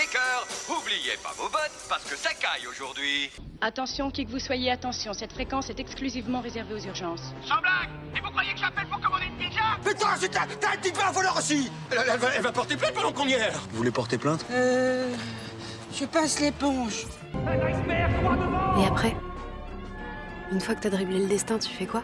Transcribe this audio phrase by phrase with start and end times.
[0.00, 0.46] les cœurs.
[0.68, 3.30] Oubliez pas vos bottes, parce que ça caille aujourd'hui.
[3.60, 7.34] Attention, qui que vous soyez, attention, cette fréquence est exclusivement réservée aux urgences.
[7.46, 9.60] Sans blague Et vous croyez que j'appelle pour commander une pizza?
[9.84, 12.52] Putain, c'est un, t'as un petit peu un voleur aussi elle, elle va, elle va
[12.52, 14.44] porter plainte pendant qu'on y est Vous voulez porter plainte?
[14.50, 15.12] Euh.
[15.92, 17.06] Je passe l'éponge.
[18.80, 19.14] Et après
[20.52, 22.02] Une fois que t'as dribblé le destin, tu fais quoi?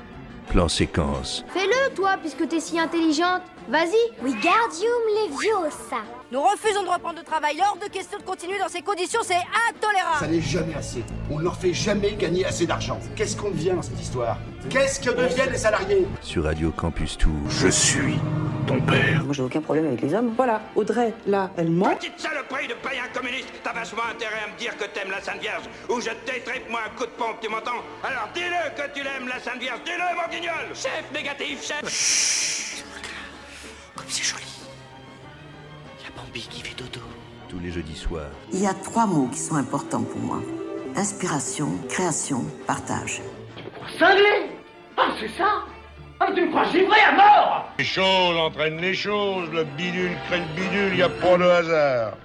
[0.49, 1.45] Plan séquence.
[1.55, 3.43] Fais-le, toi, puisque t'es si intelligente.
[3.69, 4.23] Vas-y.
[4.23, 6.03] Wingardium Leviosa.
[6.31, 7.57] Nous refusons de reprendre le travail.
[7.61, 9.35] Hors de question de continuer dans ces conditions, c'est
[9.69, 10.19] intolérable.
[10.21, 11.03] Ça n'est jamais assez.
[11.31, 13.01] On ne leur fait jamais gagner assez d'argent.
[13.17, 14.39] Qu'est-ce qu'on devient dans cette histoire?
[14.71, 16.07] Qu'est-ce que deviennent les salariés?
[16.23, 17.33] Sur Radio Campus Tour.
[17.49, 18.19] Je suis
[18.69, 19.25] ton père.
[19.25, 20.33] Moi, j'ai aucun problème avec les hommes.
[20.37, 21.95] Voilà, Audrey, là, elle ment.
[21.97, 25.41] Petite saloperie de païen communiste T'as vachement intérêt à me dire que t'aimes la Sainte
[25.41, 27.83] Vierge Ou je t'étripe moi un coup de pompe, tu m'entends?
[28.05, 32.76] Alors dis-le que tu l'aimes la Sainte Vierge Dis-le mon guignol Chef négatif, chef
[34.07, 34.45] Comme c'est joli.
[35.99, 37.05] Il y a Bambi qui fait dodo.
[37.49, 38.31] Tous les jeudis soirs.
[38.53, 40.41] Il y a trois mots qui sont importants pour moi
[40.95, 43.21] inspiration, création, partage.
[43.99, 44.51] Cinglé
[44.97, 45.65] Ah, c'est ça
[46.21, 50.39] Ah, tu me crois givré à mort Les choses entraînent les choses, le bidule crée
[50.41, 52.17] le bidule, il n'y a pas de hasard.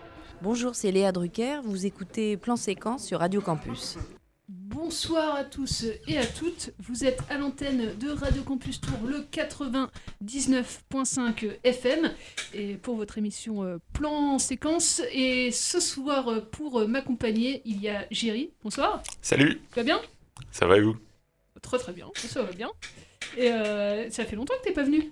[0.41, 3.97] Bonjour, c'est Léa Drucker, vous écoutez Plan Séquence sur Radio Campus.
[4.83, 9.19] Bonsoir à tous et à toutes, vous êtes à l'antenne de Radio Campus Tour, le
[9.31, 12.11] 99.5 FM,
[12.55, 15.03] et pour votre émission euh, Plan Séquence.
[15.11, 18.53] Et ce soir, euh, pour m'accompagner, il y a Géry.
[18.63, 19.03] Bonsoir.
[19.21, 19.61] Salut.
[19.69, 20.01] Tu vas bien?
[20.51, 20.97] Ça va et vous?
[21.61, 22.71] Très très bien, ça va bien.
[23.37, 25.11] Et euh, ça fait longtemps que t'es pas venu?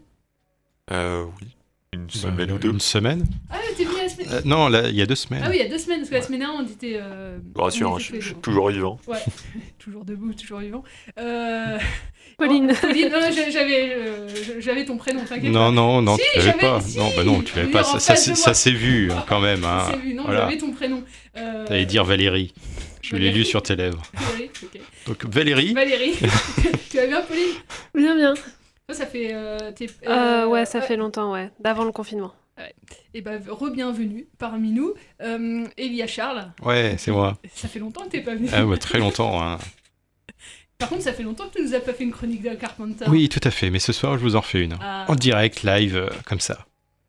[0.89, 1.55] Euh, oui.
[1.91, 2.69] Une semaine ou deux.
[2.69, 5.41] Une semaine Ah, t'es venu la semaine Euh, Non, là, il y a deux semaines.
[5.43, 6.99] Ah oui, il y a deux semaines, parce que la semaine dernière, on était.
[7.01, 8.99] Euh, Rassurant, on était je, suis toujours vivant.
[9.07, 9.17] Ouais,
[9.79, 10.83] toujours debout, toujours vivant.
[11.17, 11.79] Euh...
[12.37, 12.71] Pauline.
[12.71, 14.27] oh, Pauline, non, j'a- j'avais, euh,
[14.59, 15.71] j'avais ton prénom, t'inquiète Non, pas.
[15.71, 16.79] non, non, Si, tu l'avais pas.
[16.79, 16.97] si.
[16.99, 17.83] Non, bah non, tu l'avais pas.
[17.83, 19.65] Ça, s'est- ça s'est vu hein, quand même.
[19.65, 19.87] Hein.
[19.89, 20.41] C'est vu, non, Voilà.
[20.41, 21.03] j'avais ton prénom.
[21.37, 21.65] Euh...
[21.65, 22.53] T'allais dire Valérie.
[23.01, 24.01] Je l'ai lu sur tes lèvres.
[24.13, 24.79] Valérie, ok.
[25.07, 26.13] Donc Valérie, Valérie,
[26.91, 27.45] tu vas bien, Pauline?
[27.95, 28.33] Bien, bien.
[28.91, 29.33] Ça fait.
[29.33, 31.51] Euh, Euh, euh, ouais, ça fait longtemps, ouais.
[31.59, 32.33] D'avant le confinement.
[33.13, 34.93] Et bah, re-bienvenue parmi nous.
[35.21, 37.37] Euh, Elia Charles, ouais, c'est moi.
[37.53, 38.49] ça fait longtemps que t'es pas venu.
[38.51, 39.41] Ah, bah, très longtemps.
[39.41, 39.57] hein.
[40.77, 43.05] Par contre, ça fait longtemps que tu nous as pas fait une chronique de Carpenter.
[43.07, 43.69] Oui, tout à fait.
[43.69, 44.75] Mais ce soir, je vous en refais une.
[44.81, 45.05] Ah.
[45.07, 46.65] En direct, live, euh, comme ça.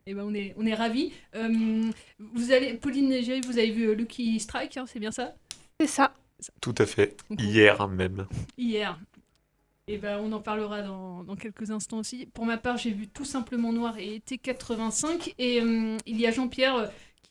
[0.07, 1.13] Et ben on est, on est ravis.
[1.37, 1.91] Euh,
[2.35, 5.35] vous allez, Pauline et Géry, vous avez vu Lucky Strike, hein, c'est bien ça?
[5.81, 6.15] C'est ça.
[6.61, 7.17] Tout à fait.
[7.39, 8.27] Hier même.
[8.57, 8.99] Hier.
[9.93, 12.27] Et ben on en parlera dans, dans quelques instants aussi.
[12.27, 15.35] Pour ma part, j'ai vu tout simplement Noir et été 85.
[15.39, 16.87] Et euh, il y a Jean-Pierre euh,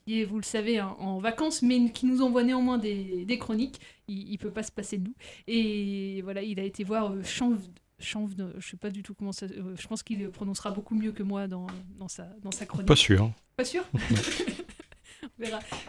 [0.05, 3.37] qui est, vous le savez, hein, en vacances, mais qui nous envoie néanmoins des, des
[3.37, 3.79] chroniques.
[4.09, 5.13] Il, il peut pas se passer de nous.
[5.47, 7.69] Et voilà, il a été voir euh, Chanv-
[8.01, 9.45] Chanv- je sais pas du tout comment ça.
[9.45, 12.87] euh, je pense qu'il prononcera beaucoup mieux que moi dans, dans, sa, dans sa chronique.
[12.87, 13.31] Pas sûr.
[13.55, 13.83] Pas sûr?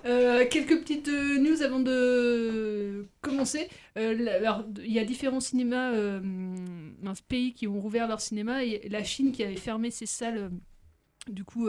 [0.05, 3.69] Euh, quelques petites euh, news avant de commencer.
[3.99, 5.93] Euh, alors, il y a différents cinémas,
[7.29, 10.51] pays qui ont rouvert leur cinéma la Chine qui avait fermé ses salles.
[11.29, 11.69] du coup,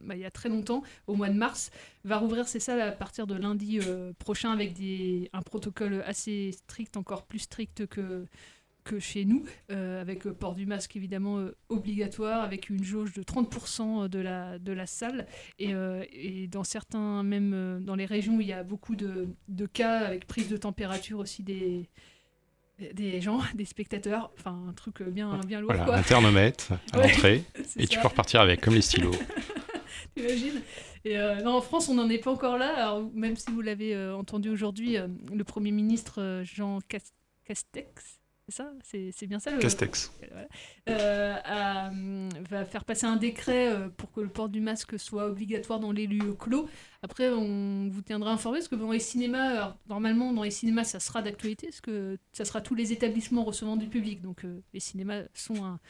[0.00, 1.70] bah, il y a très longtemps, au mois de mars,
[2.04, 3.80] va rouvrir ses salles à partir de lundi
[4.18, 4.74] prochain avec
[5.32, 8.26] un protocole assez strict, encore plus strict que,
[8.86, 13.12] que chez nous, euh, avec euh, port du masque évidemment euh, obligatoire, avec une jauge
[13.12, 15.26] de 30% de la, de la salle.
[15.58, 15.72] Et,
[16.12, 19.98] et dans certains, même dans les régions où il y a beaucoup de, de cas,
[19.98, 21.88] avec prise de température aussi des,
[22.92, 25.70] des gens, des spectateurs, enfin un truc bien, bien lourd.
[25.72, 25.96] Voilà, quoi.
[25.96, 27.42] un thermomètre à Ouais, l'entrée.
[27.76, 29.12] Et tu peux repartir avec, comme les stylos.
[30.14, 30.60] T'imagines?
[31.04, 32.74] Et euh, non, en France, on n'en est pas encore là.
[32.74, 37.12] Alors, même si vous l'avez euh, entendu aujourd'hui, euh, le Premier ministre Jean Cas-
[37.44, 38.15] Castex,
[38.48, 38.70] c'est ça
[39.12, 39.58] C'est bien ça le...
[39.58, 40.12] Castex.
[40.88, 41.34] Euh,
[41.90, 45.80] hum, va faire passer un décret euh, pour que le port du masque soit obligatoire
[45.80, 46.68] dans les lieux clos.
[47.02, 50.84] Après, on vous tiendra informé parce que dans les cinémas, alors, normalement, dans les cinémas,
[50.84, 54.22] ça sera d'actualité parce que ça sera tous les établissements recevant du public.
[54.22, 55.80] Donc, euh, les cinémas sont un-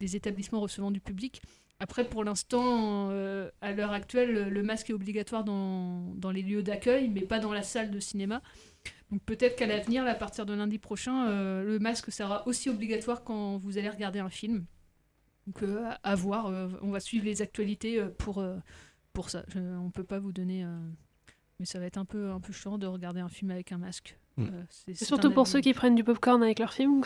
[0.00, 1.42] des établissements recevant du public.
[1.78, 6.40] Après, pour l'instant, euh, à l'heure actuelle, le- le masque est obligatoire dans, dans les
[6.42, 8.40] lieux d'accueil, mais pas dans la salle de cinéma.
[9.10, 13.24] Donc peut-être qu'à l'avenir, à partir de lundi prochain, euh, le masque sera aussi obligatoire
[13.24, 14.66] quand vous allez regarder un film.
[15.46, 18.44] Donc euh, à, voir, euh, on va suivre les actualités pour,
[19.12, 19.44] pour ça.
[19.56, 20.66] On peut pas vous donner...
[21.60, 23.78] mais ça va être un peu, un peu chiant de regarder un film avec un
[23.78, 24.18] masque.
[24.38, 24.44] Mm.
[24.44, 27.02] Euh, c'est- surtout pour ceux qui prennent du popcorn avec leur film.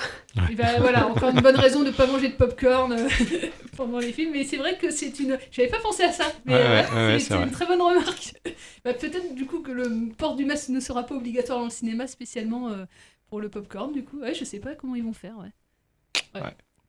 [0.51, 3.09] Et ben, voilà, encore une bonne raison de ne pas manger de popcorn euh,
[3.77, 4.33] pendant les films.
[4.33, 5.39] Mais c'est vrai que c'est une.
[5.53, 6.25] J'avais pas pensé à ça.
[6.45, 8.35] Mais Ouais, euh, ouais, ouais, ouais, c'est une très bonne remarque.
[8.85, 11.71] Bah, Peut-être du coup que le port du masque ne sera pas obligatoire dans le
[11.71, 12.85] cinéma, spécialement euh,
[13.29, 13.93] pour le popcorn.
[13.93, 15.37] Du coup, ouais, je sais pas comment ils vont faire.
[15.39, 16.41] Ouais.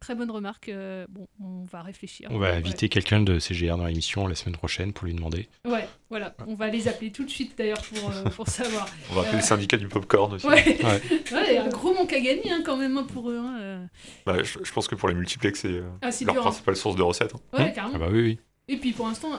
[0.01, 0.67] Très bonne remarque.
[0.69, 2.27] euh, bon, on va réfléchir.
[2.31, 2.55] On va Ouais.
[2.57, 5.47] inviter quelqu'un de CGR dans l'émission la semaine prochaine pour lui demander.
[5.63, 8.87] Ouais, Voilà, on va les appeler tout de suite d'ailleurs pour, euh, pour savoir.
[9.11, 10.47] On va appeler Euh, le syndicat du popcorn aussi.
[10.47, 10.79] Ouais,
[11.31, 13.37] Ouais, un gros manque à gagner hein, quand même hein, pour eux.
[13.37, 13.85] hein, euh.
[14.25, 16.45] Bah, je, je pense que pour les multiplex, c'est euh, Ah, c'est leur dur, hein.
[16.49, 17.35] principale source de recettes.
[17.53, 17.57] hein.
[17.59, 17.93] Ouais, carrément.
[17.95, 18.39] Ah bah oui, oui.
[18.71, 19.31] Et puis pour l'instant,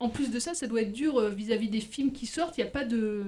[0.00, 2.56] en- plus de ça, ça doit être dur euh, vis-à-vis des films qui sortent.
[2.56, 3.22] Il n'y a pas de.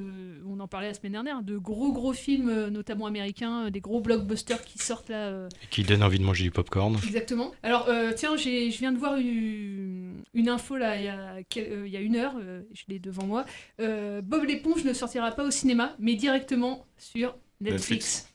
[0.49, 3.81] On en parlait la semaine dernière, de gros gros films, euh, notamment américains, euh, des
[3.81, 5.27] gros blockbusters qui sortent là.
[5.29, 6.97] euh, Qui donne envie de manger du popcorn.
[7.07, 7.53] Exactement.
[7.63, 11.83] Alors, euh, tiens, je viens de voir une, une info là, il y a, quel-
[11.87, 12.35] il y a une heure,
[12.73, 13.45] je l'ai devant moi.
[13.81, 18.29] Euh, Bob l'éponge ne sortira pas au cinéma, mais directement sur Netflix.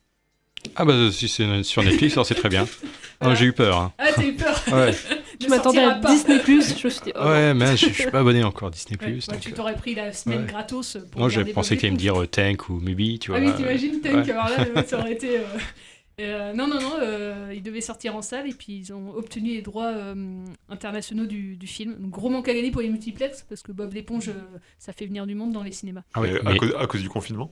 [0.75, 2.67] Ah bah si c'est sur Netflix, alors c'est très bien.
[3.21, 3.77] Ah, j'ai eu peur.
[3.77, 3.91] hein.
[3.97, 4.93] Ah, t'as eu peur Ouais.
[5.49, 6.11] Je m'attendais à pas.
[6.13, 7.11] Disney+, je me suis dit...
[7.15, 8.97] oh, Ouais, mais je, je suis pas abonné encore à Disney+.
[9.01, 10.47] Ouais, ouais, donc, tu euh, t'aurais pris la semaine ouais.
[10.47, 13.31] gratos pour Non, j'ai regarder pensé qu'il allait me dire euh, Tank ou Mubi, tu
[13.31, 13.39] vois.
[13.41, 14.31] Ah oui, t'imagines Tank, Ouais.
[14.31, 15.37] alors là, ça aurait été...
[15.39, 15.43] euh,
[16.21, 19.49] euh, non, non, non, euh, il devait sortir en salle et puis ils ont obtenu
[19.49, 21.95] les droits euh, internationaux du, du film.
[21.99, 24.33] Donc, gros manque à gagner pour les multiplex parce que Bob l'éponge, euh,
[24.77, 26.01] ça fait venir du monde dans les cinémas.
[26.13, 27.51] Ah à, mais- cause, à cause du confinement?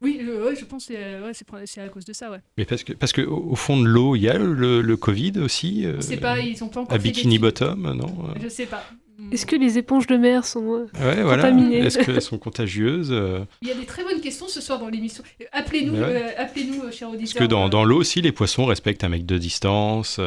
[0.00, 2.38] Oui, je, ouais, je pense que c'est ouais, c'est c'est à cause de ça, ouais.
[2.56, 4.96] Mais parce que, parce que au, au fond de l'eau, il y a le, le
[4.96, 5.84] Covid aussi.
[5.86, 7.38] euh, sait pas, ils ont pas encore À Bikini.
[7.38, 8.84] Bottom, non Je sais pas.
[9.32, 11.42] Est-ce que les éponges de mer sont euh, voilà.
[11.42, 14.78] contaminées Est-ce qu'elles sont contagieuses euh, Il y a des très bonnes questions ce soir
[14.78, 15.24] dans l'émission.
[15.40, 18.66] Euh, Appelez-nous, euh, appelez-nous, euh, chers Parce que dans, euh, dans l'eau aussi, les poissons
[18.66, 20.20] respectent un mec de distance.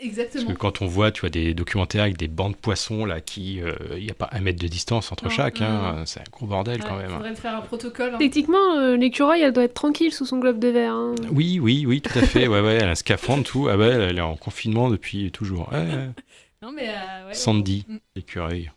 [0.00, 0.52] Euh, parce Exactement.
[0.52, 3.60] que quand on voit, tu vois, des documentaires avec des bancs de poissons, là, qui...
[3.60, 5.60] euh, Il n'y a pas un mètre de distance entre Non, chaque.
[5.60, 6.02] hein.
[6.06, 7.10] C'est un gros bordel quand même.
[7.10, 7.16] hein.
[7.16, 8.14] faudrait faire un protocole.
[8.14, 8.18] hein.
[8.18, 10.92] Techniquement, euh, l'écureuil, elle doit être tranquille sous son globe de verre.
[10.94, 11.14] hein.
[11.32, 12.46] Oui, oui, oui, tout à fait.
[12.48, 13.68] Ouais, ouais, elle a un scaphandre, tout.
[13.68, 15.70] Ah ouais, elle est en confinement depuis toujours.
[15.72, 16.08] Ouais, ouais.
[16.62, 18.72] Non, mais, euh, ouais, Sandy, on- l'écureuil.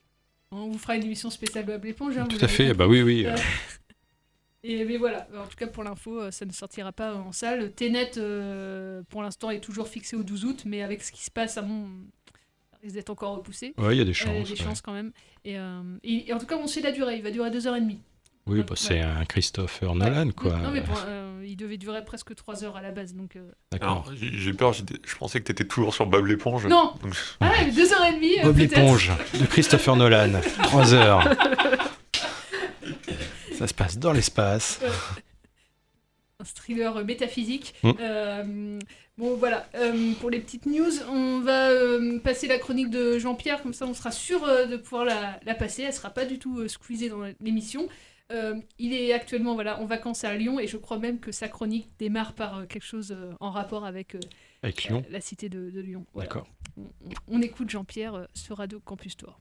[0.51, 2.17] On vous fera une émission spéciale Bob l'éponge.
[2.17, 2.77] hein, Tout à fait, compris.
[2.77, 3.25] bah oui, oui.
[4.63, 7.31] Euh, Et mais voilà, en tout cas pour l'info, euh, ça ne sortira pas en
[7.31, 7.72] salle.
[7.72, 11.31] Ténet, euh, pour l'instant, est toujours fixé au 12 août, mais avec ce qui se
[11.31, 11.86] passe, à mon...
[12.72, 13.74] ça risque d'être encore repoussé.
[13.78, 14.56] Ouais, il y a des Euh, chances, des ouais.
[14.63, 15.12] chances quand même.
[15.46, 17.18] Et, euh, et- et en tout cas, on sait la durée.
[17.18, 17.98] Il va durer 2h30.
[18.48, 20.58] Oui, bah, c'est un Christopher Nolan, quoi.
[20.58, 23.13] Non, mais pour- euh, il devait durer presque 3 heures à la base.
[23.13, 24.04] Donc, euh, D'accord.
[24.08, 26.66] Alors, j'ai peur, je pensais que t'étais toujours sur Bob l'éponge.
[26.66, 26.94] Non.
[27.04, 31.24] Donc, Ah ouais, 2h30 euh, Bob l'éponge de Christopher Nolan, 3 heures.
[33.62, 34.80] Ça se passe dans l'espace.
[36.40, 37.75] un thriller métaphysique.
[37.84, 37.92] Mm.
[38.00, 38.80] Euh,
[39.19, 43.62] bon, voilà, euh, pour les petites news, on va euh, passer la chronique de Jean-Pierre,
[43.62, 45.84] comme ça on sera sûr euh, de pouvoir la, la passer.
[45.84, 47.88] Elle sera pas du tout euh, squeezée dans l'émission.
[48.31, 51.48] Euh, il est actuellement voilà, en vacances à Lyon et je crois même que sa
[51.50, 54.19] chronique démarre par euh, quelque chose euh, en rapport avec, euh,
[54.63, 56.06] Avec Lyon la cité de, de Lyon.
[56.13, 56.30] Voilà.
[56.30, 56.48] D'accord.
[56.78, 59.38] On, on- on écoute Jean-Pierre euh, sur Radio Campus Tour.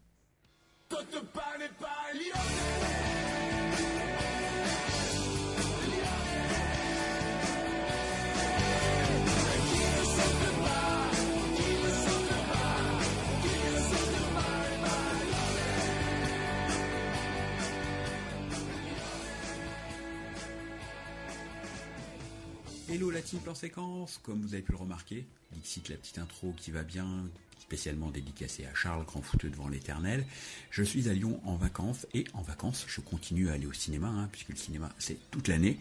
[22.93, 26.53] Hello la team plan séquence, comme vous avez pu le remarquer, Dixit la petite intro
[26.57, 27.25] qui va bien,
[27.61, 30.27] spécialement dédicacée à Charles, grand fouteux devant l'éternel.
[30.73, 34.09] Je suis à Lyon en vacances et en vacances je continue à aller au cinéma,
[34.09, 35.79] hein, puisque le cinéma c'est toute l'année.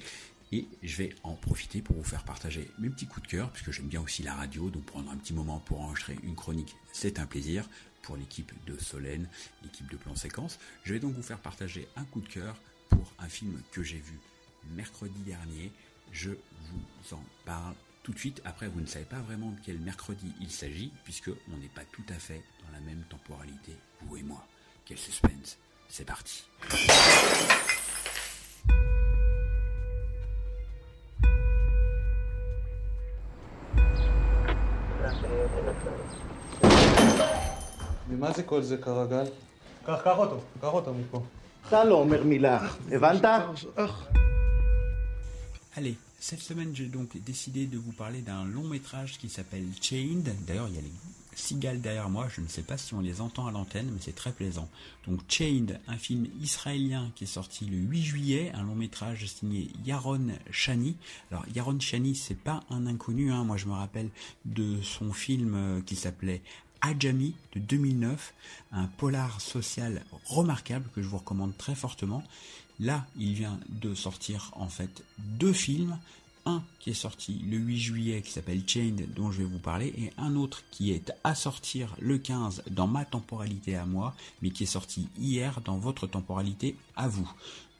[0.51, 3.71] Et je vais en profiter pour vous faire partager mes petits coups de cœur, puisque
[3.71, 7.17] j'aime bien aussi la radio, donc prendre un petit moment pour enregistrer une chronique, c'est
[7.17, 7.67] un plaisir
[8.03, 9.27] pour l'équipe de Solène,
[9.63, 10.59] l'équipe de plan séquence.
[10.83, 12.55] Je vais donc vous faire partager un coup de cœur
[12.89, 14.19] pour un film que j'ai vu
[14.75, 15.71] mercredi dernier.
[16.12, 18.40] Je vous en parle tout de suite.
[18.44, 21.84] Après, vous ne savez pas vraiment de quel mercredi il s'agit, puisque on n'est pas
[21.92, 24.46] tout à fait dans la même temporalité, vous et moi.
[24.84, 25.58] Quel suspense.
[25.88, 26.44] C'est parti.
[38.08, 39.24] ממה זה כל זה כרגל?
[39.86, 41.22] קח, קח אותו, קח אותו מפה.
[41.68, 43.24] אתה לא אומר מילה, הבנת?
[45.79, 50.29] Allez, cette semaine, j'ai donc décidé de vous parler d'un long métrage qui s'appelle Chained.
[50.45, 50.91] D'ailleurs, il y a les
[51.35, 52.27] cigales derrière moi.
[52.27, 54.67] Je ne sais pas si on les entend à l'antenne, mais c'est très plaisant.
[55.07, 59.71] Donc, Chained, un film israélien qui est sorti le 8 juillet, un long métrage signé
[59.85, 60.97] Yaron Shani.
[61.31, 63.31] Alors, Yaron Shani, c'est pas un inconnu.
[63.31, 63.45] Hein.
[63.45, 64.09] Moi, je me rappelle
[64.43, 66.41] de son film euh, qui s'appelait
[66.81, 68.33] Ajami de 2009,
[68.73, 72.21] un polar social remarquable que je vous recommande très fortement.
[72.79, 75.97] Là, il vient de sortir en fait deux films.
[76.45, 79.93] Un qui est sorti le 8 juillet qui s'appelle Chained dont je vais vous parler
[79.97, 84.49] et un autre qui est à sortir le 15 dans ma temporalité à moi mais
[84.49, 87.29] qui est sorti hier dans votre temporalité à vous.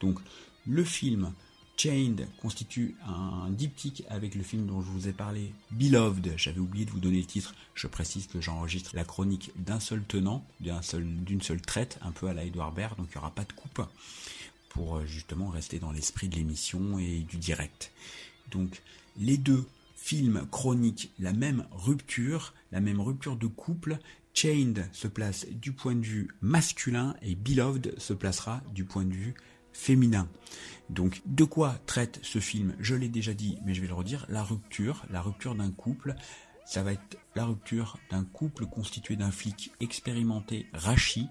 [0.00, 0.20] Donc
[0.66, 1.32] le film
[1.78, 6.34] Chained constitue un diptyque avec le film dont je vous ai parlé, Beloved.
[6.36, 7.54] J'avais oublié de vous donner le titre.
[7.74, 11.08] Je précise que j'enregistre la chronique d'un seul tenant, d'une seul,
[11.40, 13.80] seule traite, un peu à la Edouard Baird, donc il n'y aura pas de coupe
[14.70, 17.92] pour euh, justement rester dans l'esprit de l'émission et du direct.
[18.50, 18.82] Donc
[19.18, 23.98] les deux films chroniques, la même rupture, la même rupture de couple.
[24.32, 29.12] Chained se place du point de vue masculin et Beloved se placera du point de
[29.12, 29.34] vue
[29.72, 30.28] féminin.
[30.88, 34.26] Donc de quoi traite ce film Je l'ai déjà dit, mais je vais le redire,
[34.28, 36.14] la rupture, la rupture d'un couple.
[36.64, 41.26] Ça va être la rupture d'un couple constitué d'un flic expérimenté, Rachi,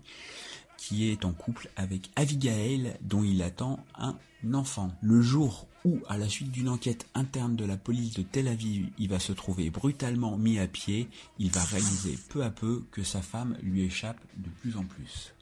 [0.80, 4.16] qui est en couple avec Abigail, dont il attend un
[4.54, 4.92] enfant.
[5.02, 8.90] Le jour où, à la suite d'une enquête interne de la police de Tel Aviv,
[8.98, 13.04] il va se trouver brutalement mis à pied, il va réaliser peu à peu que
[13.04, 15.34] sa femme lui échappe de plus en plus.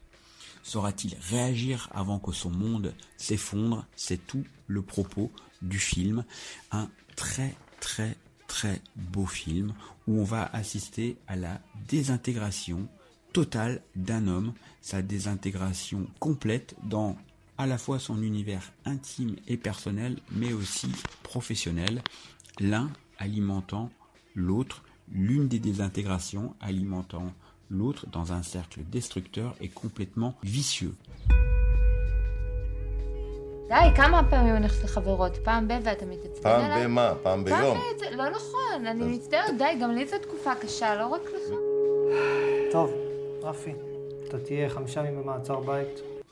[0.64, 3.86] Saura-t-il réagir avant que son monde s'effondre?
[3.96, 6.26] C'est tout le propos du film.
[6.72, 8.18] Un très très
[8.48, 9.74] très beau film
[10.08, 12.90] où on va assister à la désintégration
[13.34, 14.54] totale d'un homme,
[14.87, 17.17] sa désintégration complète dans
[17.59, 20.91] à la fois son univers intime et personnel, mais aussi
[21.23, 22.03] professionnel,
[22.61, 23.91] l'un alimentant
[24.35, 24.83] l'autre,
[25.13, 27.33] l'une des désintégrations alimentant
[27.71, 30.95] l'autre dans un cercle destructeur et complètement vicieux.
[33.69, 35.37] די, כמה פעמים אני הולכת לחברות?
[35.45, 35.73] פעם ב...
[35.83, 36.85] ואתה מתעצבן פעם עליי?
[36.85, 37.13] במה?
[37.23, 37.79] פעם ביום?
[37.79, 38.05] ב...
[38.17, 41.55] לא נכון, אני מצטערת, די, גם לי זו תקופה קשה, לא רק לך.
[42.73, 42.91] טוב,
[43.43, 43.73] רפי,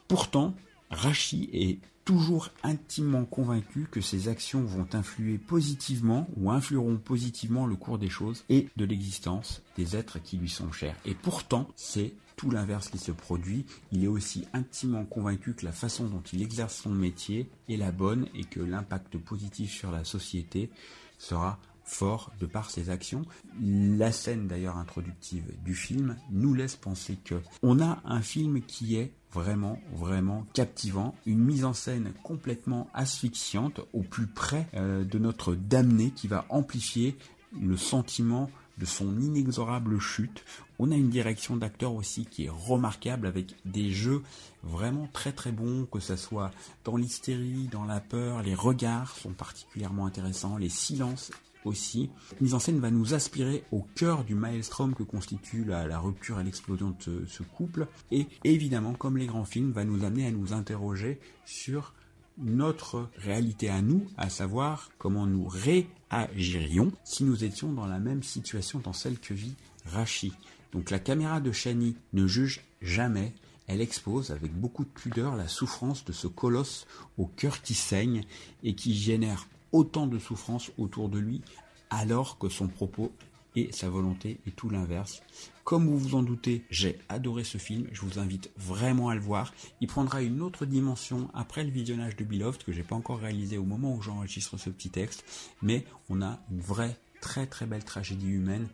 [0.07, 0.53] Pourtant,
[0.89, 7.75] Rachi est toujours intimement convaincu que ses actions vont influer positivement ou influeront positivement le
[7.75, 10.95] cours des choses et de l'existence des êtres qui lui sont chers.
[11.05, 13.65] Et pourtant, c'est tout l'inverse qui se produit.
[13.91, 17.91] Il est aussi intimement convaincu que la façon dont il exerce son métier est la
[17.91, 20.69] bonne et que l'impact positif sur la société
[21.17, 23.23] sera fort de par ses actions.
[23.61, 28.97] La scène d'ailleurs introductive du film nous laisse penser que on a un film qui
[28.97, 35.19] est vraiment, vraiment captivant, une mise en scène complètement asphyxiante au plus près euh, de
[35.19, 37.17] notre damné qui va amplifier
[37.61, 40.43] le sentiment de son inexorable chute.
[40.79, 44.21] On a une direction d'acteur aussi qui est remarquable avec des jeux
[44.63, 46.51] vraiment très très bons, que ce soit
[46.83, 51.31] dans l'hystérie, dans la peur, les regards sont particulièrement intéressants, les silences
[51.65, 52.09] aussi.
[52.41, 56.43] Mise en scène va nous aspirer au cœur du maelstrom que constitue la, rupture et
[56.43, 57.87] l'explosion de ce, ce couple.
[58.11, 61.93] Et évidemment, comme les grands films, va nous amener à nous interroger sur
[62.37, 68.23] notre réalité à nous, à savoir comment nous réagirions si nous étions dans la même
[68.23, 69.55] situation dans celle que vit
[69.85, 70.33] Rachi.
[70.73, 73.33] Donc la caméra de Shani ne juge jamais,
[73.67, 76.85] elle expose avec beaucoup de pudeur la souffrance de ce colosse
[77.17, 78.23] au cœur qui saigne
[78.63, 81.41] et qui génère autant de souffrance autour de lui
[81.89, 83.11] alors que son propos
[83.57, 85.21] et sa volonté est tout l'inverse.
[85.65, 89.21] Comme vous vous en doutez, j'ai adoré ce film, je vous invite vraiment à le
[89.21, 89.53] voir.
[89.81, 93.57] Il prendra une autre dimension après le visionnage de Beloved que j'ai pas encore réalisé
[93.57, 95.25] au moment où j'enregistre ce petit texte,
[95.61, 98.69] mais on a une vraie très très belle tragédie humaine,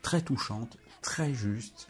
[0.00, 1.88] très touchante, très juste,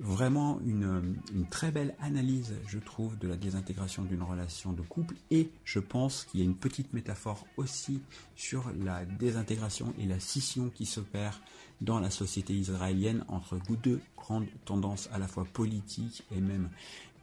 [0.00, 5.14] vraiment une, une, très belle analyse, je trouve, de la désintégration d'une relation de couple.
[5.30, 8.00] Et je pense qu'il y a une petite métaphore aussi
[8.36, 11.40] sur la désintégration et la scission qui s'opère
[11.80, 16.68] dans la société israélienne entre deux grandes tendances à la fois politiques et même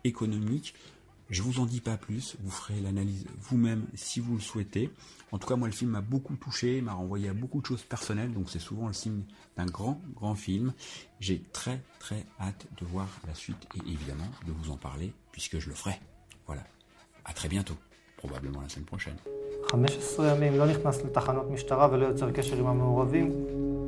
[0.03, 0.73] économiques.
[1.30, 4.90] Je vous en dis pas plus, vous ferez l'analyse vous-même si vous le souhaitez.
[5.30, 7.82] En tout cas, moi, le film m'a beaucoup touché, m'a renvoyé à beaucoup de choses
[7.82, 9.22] personnelles, donc c'est souvent le signe
[9.56, 10.72] d'un grand, grand film.
[11.20, 15.60] J'ai très, très hâte de voir la suite et évidemment de vous en parler, puisque
[15.60, 16.00] je le ferai.
[16.46, 16.64] Voilà.
[17.24, 17.76] À très bientôt,
[18.16, 19.16] probablement la semaine prochaine.
[19.70, 23.32] 15 ימים לא נכנס לתחנות משטרה ולא יוצר קשר עם המעורבים.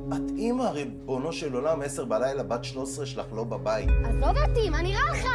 [0.09, 3.89] את אימא, ריבונו של עולם, עשר בלילה, בת 13 שלך לא בבית.
[4.05, 5.27] עזוב אותי, מה נראה לך?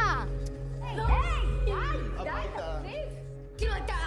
[0.82, 1.41] היי, די, די, תפסיק.
[3.63, 4.02] you like that.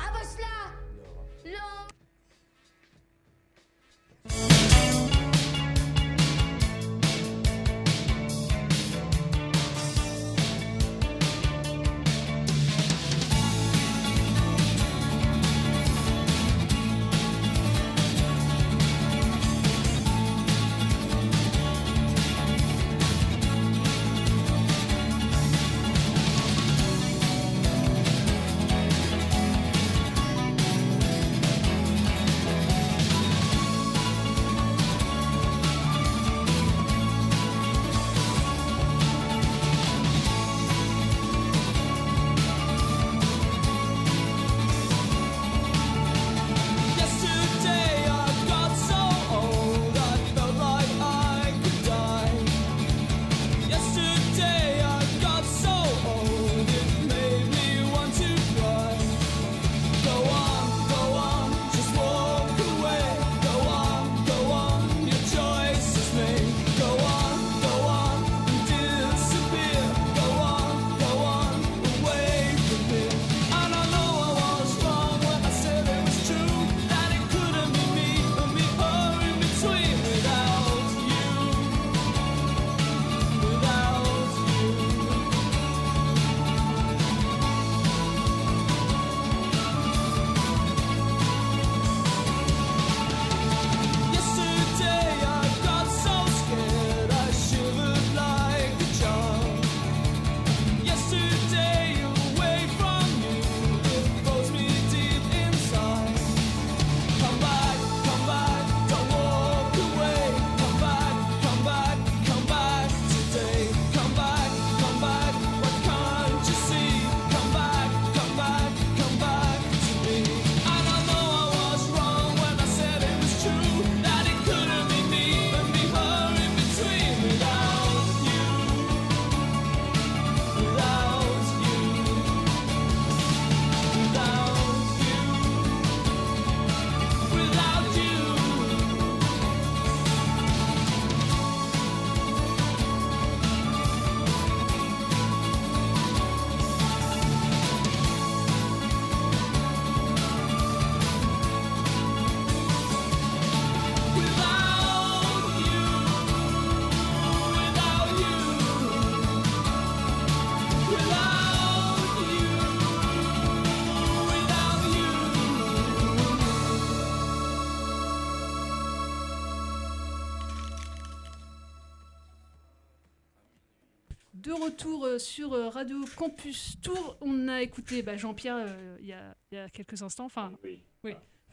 [174.53, 177.17] Retour euh, sur euh, Radio Campus Tour.
[177.21, 180.25] On a écouté bah, Jean-Pierre euh, il y, a, il y a quelques instants.
[180.27, 180.81] Enfin, oui.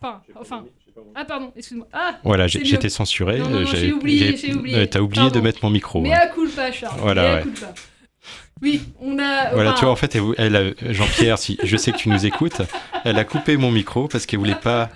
[0.02, 0.66] Enfin, enfin.
[1.16, 1.88] Ah, pardon, excuse-moi.
[1.94, 3.40] Ah, Voilà, été censuré.
[3.40, 4.90] Non, non, non, j'ai- j'ai oublié, j'ai- j'ai oublié.
[4.90, 6.02] T'as oublié de mettre mon micro.
[6.02, 6.16] Mais ouais.
[6.16, 7.00] à culpa, Charles.
[7.00, 7.44] Voilà, ouais.
[8.62, 9.52] Oui, on a.
[9.54, 12.26] Voilà, enfin, tu vois, en fait, elle, a- Jean-Pierre, si je sais que tu nous
[12.26, 12.62] écoutes,
[13.04, 14.90] elle a coupé mon micro parce qu'elle voulait pas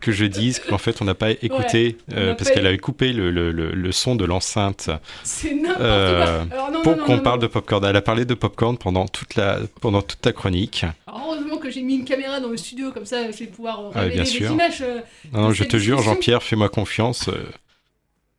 [0.00, 3.12] que je dise qu'en fait on n'a pas écouté, euh, parce pas- qu'elle avait coupé
[3.12, 4.90] le, le- le- le son de l'enceinte
[5.22, 6.44] C'est n'importe euh,
[6.82, 7.42] pour qu'on parle non.
[7.42, 7.84] de popcorn.
[7.84, 10.84] Elle a parlé de popcorn pendant toute la pendant toute ta chronique.
[11.06, 13.78] Alors, heureusement que j'ai mis une caméra dans le studio, comme ça je vais pouvoir
[13.80, 14.50] euh, Ah, révéler bien les sûr.
[14.50, 14.80] images.
[14.82, 14.98] euh,
[15.32, 16.02] Non, je te jure.
[16.02, 17.30] Jean-Pierre, fais-moi confiance.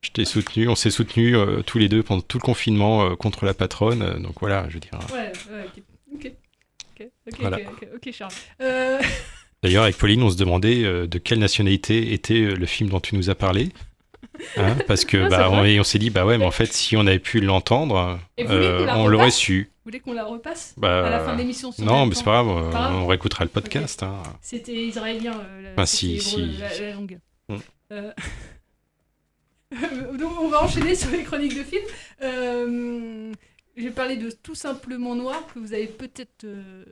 [0.04, 3.06] Euh, je t'ai soutenu, on s'est soutenu euh, tous les deux pendant tout le confinement
[3.06, 4.02] euh, contre la patronne.
[4.02, 4.92] euh, donc voilà, je veux dire.
[5.14, 5.84] Ouais, ouais, ok.
[6.96, 7.58] Ok, ok, Voilà.
[7.58, 8.32] ok, ok, ok, Charles.
[8.62, 9.00] Euh,
[9.64, 13.00] D'ailleurs, avec Pauline, on se demandait euh, de quelle nationalité était euh, le film dont
[13.00, 13.70] tu nous as parlé.
[14.58, 16.98] Hein, parce que Ah, bah, on, on s'est dit, bah ouais, mais en fait, si
[16.98, 19.70] on avait pu l'entendre, euh, on l'aurait su.
[19.86, 22.24] Vous voulez qu'on la repasse Bah, à la fin de l'émission si Non, mais c'est
[22.24, 24.04] pas grave, euh, Pas on réécoutera le podcast.
[24.04, 24.22] hein.
[24.42, 26.58] C'était israélien, euh, la, c'était si, si.
[26.58, 27.20] la, la langue.
[27.50, 27.56] Mm.
[27.92, 28.12] Euh,
[30.18, 31.86] Donc on va enchaîner sur les chroniques de films.
[32.22, 33.34] Euh,
[33.76, 36.84] J'ai parlé de Tout simplement noir que vous avez peut-être euh,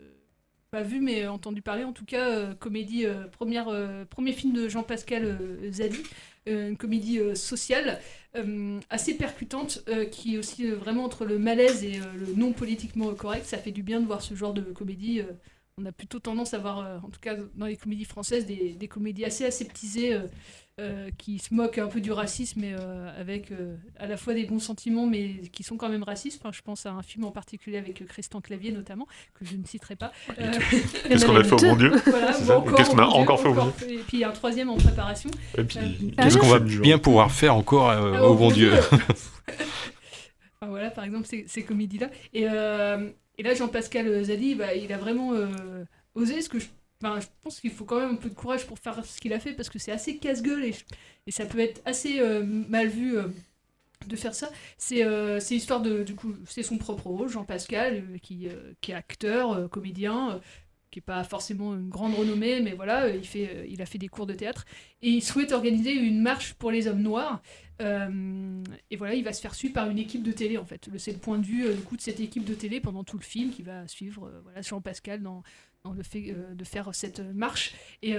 [0.72, 1.84] pas vu mais entendu parler.
[1.84, 3.68] En tout cas, euh, comédie première
[4.10, 5.38] premier film de Jean-Pascal
[5.72, 6.04] Zadi,
[6.48, 8.00] une comédie sociale
[8.90, 13.46] assez percutante qui est aussi vraiment entre le malaise et le non politiquement correct.
[13.46, 15.22] Ça fait du bien de voir ce genre de comédie.
[15.78, 18.88] on a plutôt tendance à voir, en tout cas dans les comédies françaises, des, des
[18.88, 20.18] comédies assez aseptisées
[20.82, 24.34] euh, qui se moquent un peu du racisme et euh, avec euh, à la fois
[24.34, 26.42] des bons sentiments mais qui sont quand même racistes.
[26.42, 29.08] Enfin, je pense à un film en particulier avec Christian Clavier notamment,
[29.40, 30.12] que je ne citerai pas.
[30.40, 30.52] Euh,
[31.08, 33.54] Qu'est-ce qu'on a fait au bon Dieu Voilà, Qu'est-ce qu'on a Dieu, encore fait au
[33.54, 35.30] bon fait- Et puis il y a un troisième en préparation.
[35.58, 38.72] Et puis, Euh, Qu'est-ce qu'on va bien pouvoir faire encore euh, Ah, au bon Dieu
[40.64, 42.10] Enfin, voilà, par exemple, ces, ces comédies-là.
[42.34, 45.48] Et, euh, et là, Jean-Pascal Zadi, bah, il a vraiment euh,
[46.16, 46.68] osé, ce que je,
[47.02, 49.34] enfin, je pense qu'il faut quand même un peu de courage pour faire ce qu'il
[49.34, 50.76] a fait, parce que c'est assez casse-gueule et,
[51.28, 53.18] et ça peut être assez euh, mal vu.
[53.18, 53.28] euh,
[54.08, 58.04] de faire ça, c'est euh, c'est l'histoire de du coup c'est son propre rôle Jean-Pascal
[58.14, 58.48] euh, qui,
[58.82, 60.42] qui est acteur comédien
[60.90, 64.08] qui est pas forcément une grande renommée mais voilà il fait il a fait des
[64.10, 64.66] cours de théâtre
[65.02, 67.42] et il souhaite organiser une marche pour les hommes noirs
[67.82, 70.90] euh, et voilà, il va se faire suivre par une équipe de télé en fait.
[70.98, 73.18] C'est le point de vue euh, du coup de cette équipe de télé pendant tout
[73.18, 75.44] le film qui va suivre euh, voilà Jean-Pascal dans,
[75.96, 77.74] le fait de faire cette marche.
[78.04, 78.16] Et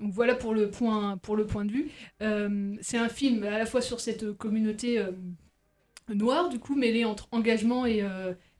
[0.00, 1.90] voilà pour le point pour le point de vue.
[2.80, 5.04] C'est un film à la fois sur cette communauté
[6.08, 8.02] noire du coup mêlée entre engagement et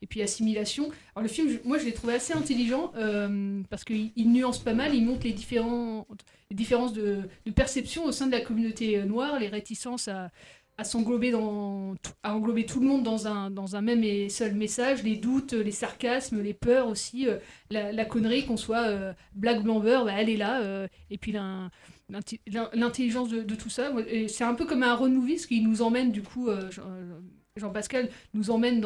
[0.03, 0.91] et puis assimilation.
[1.15, 4.75] Alors le film, moi je l'ai trouvé assez intelligent euh, parce qu'il il nuance pas
[4.75, 6.07] mal, il montre les, différents,
[6.51, 7.21] les différences de,
[7.55, 10.31] perception au sein de la communauté euh, noire, les réticences à,
[10.77, 14.55] à s'englober dans à englober tout le monde dans un, dans un même et seul
[14.55, 17.39] message, les doutes, les sarcasmes, les peurs aussi, euh,
[17.71, 21.33] la, connerie qu'on soit euh, black blanc beurre, bah, elle est là, et puis
[22.11, 23.93] l'intelligence de, tout ça.
[24.27, 26.49] C'est un peu comme un road ce qui nous emmène du coup.
[27.57, 28.83] Jean-Pascal nous emmène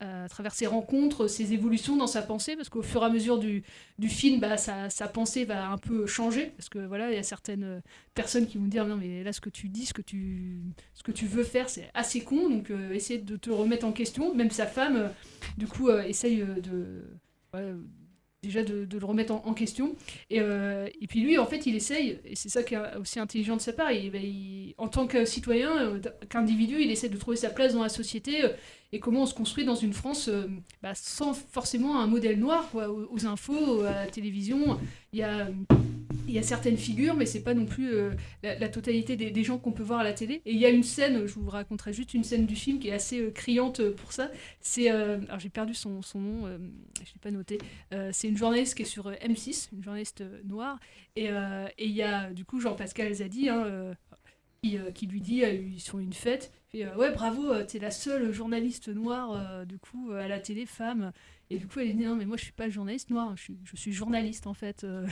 [0.00, 3.38] à, travers ses rencontres, ses évolutions dans sa pensée, parce qu'au fur et à mesure
[3.38, 3.64] du,
[4.08, 7.64] film, bah, sa, pensée va un peu changer, parce que voilà, il y a certaines
[7.64, 7.80] euh,
[8.14, 11.42] personnes qui vont dire non mais là ce que tu dis, ce que tu, veux
[11.42, 14.34] faire, c'est assez con, donc euh, de te remettre en question.
[14.34, 15.08] Même sa femme, euh,
[15.56, 17.02] du coup, euh, essaye de
[18.42, 19.96] déjà de, le remettre en, question.
[20.30, 23.18] Et, euh, et puis lui, en fait, il essaye, et c'est ça qui est aussi
[23.18, 24.22] intelligent de sa part, il- ben,
[24.78, 28.44] en tant que citoyen, euh, qu'individu, il essaie de trouver sa place dans la société
[28.44, 28.50] euh,
[28.92, 30.30] et comment on se construit dans une France
[30.82, 34.78] bah, sans forcément un modèle noir aux, aux infos, à la télévision.
[35.12, 35.48] Il y a,
[36.28, 38.10] il y a certaines figures, mais c'est pas non plus euh,
[38.42, 40.42] la, totalité des, gens qu'on peut voir à la télé.
[40.44, 42.88] Et il y a une scène, je vous raconterai juste une scène du film qui
[42.88, 44.30] est assez euh, criante euh, pour ça.
[44.60, 47.58] C'est, alors j'ai perdu son, nom, je l'ai pas noté.
[48.12, 50.78] C'est une journaliste qui est sur euh, M6, une journaliste noire,
[51.16, 51.28] et
[51.78, 53.48] il y a du coup Jean-Pascal Zadi.
[53.48, 53.94] hein,
[54.94, 59.64] qui, lui dit, ils sont une fête, et ouais bravo, t'es la seule journaliste noire
[59.66, 61.12] du coup à la télé femme.
[61.50, 63.92] Et du coup elle dit non mais moi je suis pas journaliste noire, je suis,
[63.92, 64.84] journaliste en fait.
[64.84, 65.06] euh,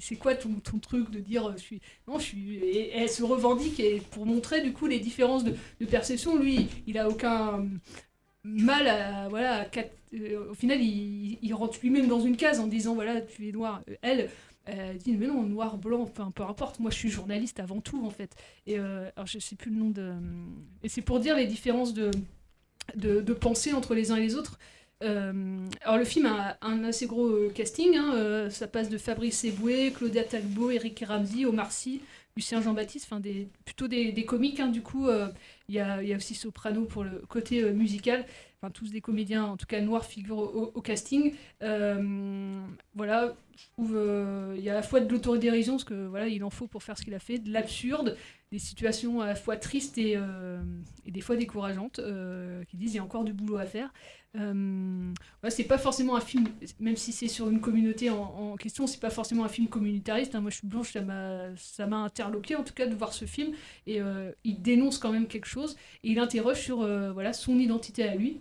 [0.00, 1.54] c'est quoi ton, truc de dire euh,
[2.08, 5.54] non je suis et, elle se revendique et pour montrer du coup les différences de,
[5.86, 6.36] perception.
[6.38, 7.68] Lui il a aucun
[8.42, 9.68] mal à voilà
[10.14, 13.82] euh, au final il, rentre lui-même dans une case en disant voilà tu es noir.
[14.02, 14.28] Elle
[14.98, 18.10] dit mais non noir blanc enfin peu importe moi je suis journaliste avant tout en
[18.10, 18.34] fait
[18.66, 20.12] et euh, alors je sais plus le nom de
[20.82, 22.10] et c'est pour dire les différences de,
[22.96, 24.58] de pensée entre les uns et les autres
[25.04, 28.98] Euh, alors le film a un assez gros euh, casting hein, euh, ça passe de
[28.98, 32.00] Fabrice Eboué Claudia Tagbo Eric Ramsey Omar Sy
[32.34, 33.20] Lucien Jean-Baptiste, enfin
[33.64, 34.60] plutôt des, comiques.
[34.60, 35.08] hein, du coup,
[35.68, 38.24] il y, a, aussi Soprano pour le côté musical.
[38.62, 41.34] Enfin, tous des comédiens, en tout cas noirs, figurent au, casting.
[41.58, 46.44] Voilà, je trouve il y a à la fois de l'autodérision, parce que voilà, il
[46.44, 48.16] en faut pour faire ce qu'il a fait, de l'absurde,
[48.52, 50.12] des situations à la fois tristes et,
[51.06, 52.00] et des fois décourageantes,
[52.68, 53.92] qui disent il y a encore du boulot à faire.
[54.36, 55.12] Euh,
[55.48, 56.48] c'est pas forcément un film,
[56.80, 60.34] même si c'est sur une communauté en, question, c'est pas forcément un film communitariste.
[60.34, 60.40] hein.
[60.40, 63.24] Moi, je suis blanche, ça m'a, ça m'a interloqué en tout cas de voir ce
[63.24, 63.54] film.
[63.86, 67.58] Et euh, il dénonce quand même quelque chose et il interroge sur euh, voilà son
[67.58, 68.40] identité à lui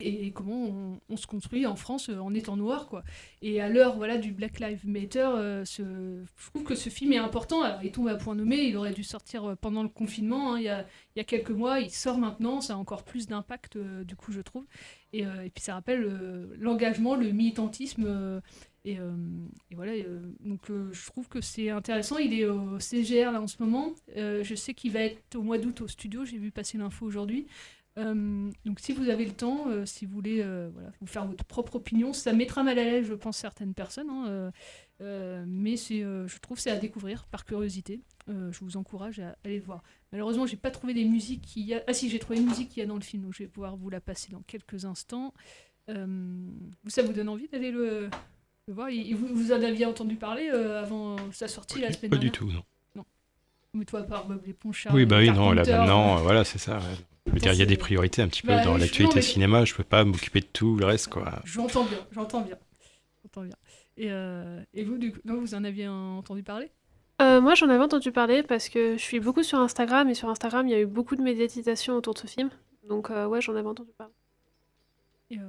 [0.00, 3.04] et comment on, se construit en France euh, en étant noir quoi.
[3.42, 7.18] Et à l'heure voilà du Black Lives Matter, euh, je trouve que ce film est
[7.18, 7.62] important.
[7.62, 10.54] Alors il tombe à point nommé, il aurait dû sortir euh, pendant le confinement.
[10.54, 14.16] hein, il, y a, quelques mois, il sort maintenant, ça a encore plus d'impact du
[14.16, 14.64] coup je trouve.
[15.12, 16.02] Et, puis ça rappelle
[16.58, 18.40] l'engagement, le militantisme.
[18.84, 18.98] et,
[19.72, 19.92] voilà,
[20.40, 22.18] donc je trouve que c'est intéressant.
[22.18, 23.92] Il est au CGR là en ce moment.
[24.16, 26.24] Je sais qu'il va être au mois d'août au studio.
[26.24, 27.46] J'ai vu passer l'info aujourd'hui.
[27.96, 31.26] Euh, donc si vous avez le temps, euh, si vous voulez euh, voilà, vous faire
[31.26, 34.10] votre propre opinion, ça mettra mal à l'aise, je pense, certaines personnes.
[34.10, 34.50] hein,
[35.46, 38.00] mais c'est, je trouve que c'est à découvrir par curiosité.
[38.28, 39.82] Je vous encourage à aller le voir.
[40.12, 41.82] Malheureusement, j'ai pas trouvé les musiques qu'il y a.
[41.86, 43.48] Ah si, j'ai trouvé une musique qu'il y a dans le film, donc je vais
[43.48, 45.34] pouvoir vous la passer dans quelques instants.
[45.86, 48.08] Ça vous donne envie d'aller le,
[48.66, 48.88] le voir?
[48.88, 52.32] Et- vous, vous en aviez entendu parler avant sa sortie la semaine Pas du dernière?
[52.32, 52.64] tout, non.
[52.96, 53.04] Non.
[53.74, 56.78] Mais toi, par Bob l'éponge, Oui, bah oui, non, là maintenant, voilà, c'est ça.
[56.78, 56.82] ouais.
[57.26, 59.22] Je veux dire, il y a des priorités un petit peu Bah dans l'actualité mais-
[59.22, 61.40] cinéma, je peux pas m'occuper de tout le reste, quoi.
[61.44, 62.58] J'entends bien, j'entends bien.
[63.22, 63.56] J'entends bien.
[63.96, 66.70] Et, euh, et vous, du coup, non, vous en aviez entendu parler?
[67.22, 70.28] Euh, moi, j'en avais entendu parler parce que je suis beaucoup sur Instagram et sur
[70.28, 72.50] Instagram, il y a eu beaucoup de médiatisation autour de ce film.
[72.88, 74.12] Donc, euh, ouais, j'en avais entendu parler.
[75.30, 75.42] Et, euh,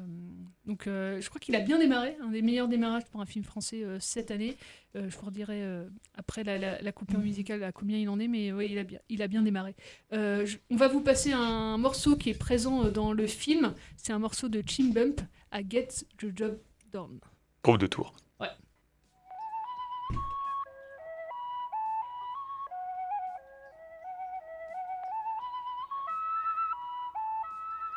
[0.65, 3.45] donc, euh, je crois qu'il a bien démarré, un des meilleurs démarrages pour un film
[3.45, 4.57] français euh, cette année.
[4.95, 8.19] Euh, je vous redirai euh, après la, la, la coupure musicale à combien il en
[8.19, 9.75] est, mais oui, il a bien, il a bien démarré.
[10.13, 13.73] Euh, je- on va vous passer un morceau qui est présent euh, dans le film.
[13.97, 16.57] C'est un morceau de Chim Bump à Get the Job
[16.91, 17.19] Done.
[17.63, 18.13] Groupe de tour.
[18.39, 18.47] Ouais.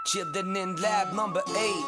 [0.07, 1.85] Children in lab number eight.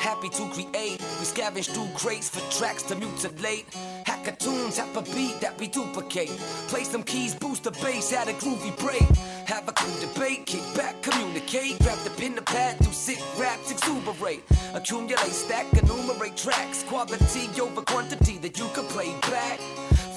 [0.00, 0.98] Happy to create.
[0.98, 3.66] We scavenge through crates for tracks to mutilate.
[4.06, 6.30] Hackatoons have a beat that we duplicate.
[6.68, 9.06] Play some keys, boost the bass, add a groovy break.
[9.46, 11.78] Have a cool debate, kick back, communicate.
[11.80, 14.42] Grab the pen, the pad, do sick raps, exuberate.
[14.72, 16.82] Accumulate, stack, enumerate tracks.
[16.84, 19.60] Quality over quantity that you can play back.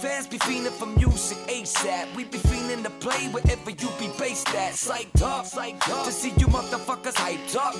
[0.04, 2.14] Fans be fiending for music ASAP.
[2.18, 4.74] We be fiending to play wherever you be based at.
[4.74, 7.74] Psyched up, psyched up to see you motherfuckers hyped up.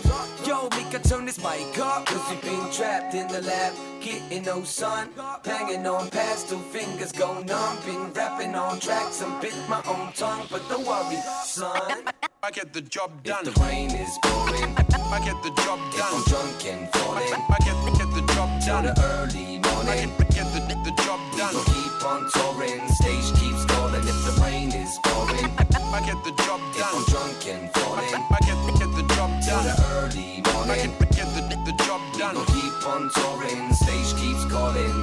[0.48, 2.06] Yo, make a turn this mic up.
[2.06, 5.10] Cause we been trapped in the lab, getting no sun.
[5.44, 7.78] Banging on pads, two fingers go numb.
[7.86, 10.48] Been rapping on tracks and bit my own tongue.
[10.50, 12.06] But don't worry, son.
[12.42, 13.46] I get the job done.
[13.46, 14.74] If the rain is pouring,
[15.12, 16.14] I get the job if done.
[16.16, 18.86] I'm drunk and falling, I get, get the job till done.
[18.86, 20.10] the early I morning.
[20.20, 21.83] get, get the, the job done.
[22.04, 25.46] We'll keep on touring, stage keeps calling if the rain is pouring.
[25.56, 26.76] I get the job done.
[26.76, 27.14] If I'm done.
[27.14, 29.66] drunk and falling, I get, get the job till done.
[29.66, 30.92] the early I morning.
[31.00, 32.36] get, get the, the job done.
[32.36, 35.00] We'll keep on touring, stage keeps calling.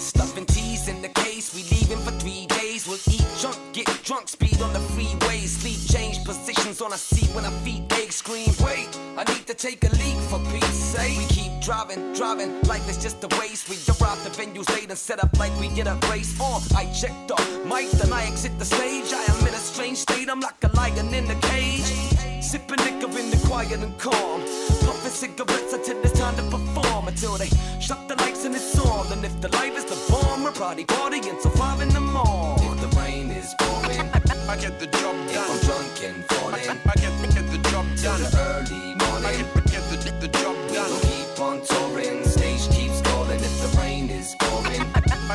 [0.00, 2.86] Stuffing teas in the case, we leaving for three days.
[2.88, 5.40] We'll eat junk, get drunk, speed on the freeway.
[5.40, 5.87] Sleep, change
[6.28, 8.12] positions on a seat when our feet ache.
[8.12, 11.16] Scream, wait, I need to take a leak for Pete's sake.
[11.16, 11.18] Eh?
[11.20, 13.70] We keep driving, driving like it's just a waste.
[13.70, 16.36] We arrive the venues late and set up like we get a race.
[16.38, 19.10] Oh, I checked up, Mike, then I exit the stage.
[19.10, 21.88] I am in a strange state, I'm like a lion in a cage.
[22.42, 24.40] Sipping liquor in the quiet and calm.
[24.84, 27.08] Puffing cigarettes until it's time to perform.
[27.08, 27.48] Until they
[27.80, 29.10] shut the lights and it's on.
[29.12, 32.72] And if the light is the bomb, we're party partying till five in the morning.
[32.72, 34.08] If the rain is pouring,
[34.48, 35.67] I get the job done.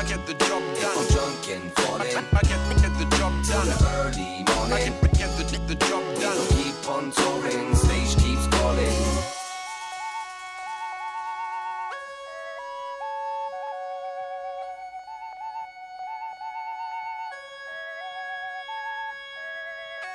[0.04, 1.16] I get the job if I'm done.
[1.16, 3.66] drunk and falling, I get, get the job done.
[3.66, 4.92] the early I morning.
[5.00, 6.36] get, get the, the job done.
[6.36, 9.00] We'll keep on touring, stage keeps calling.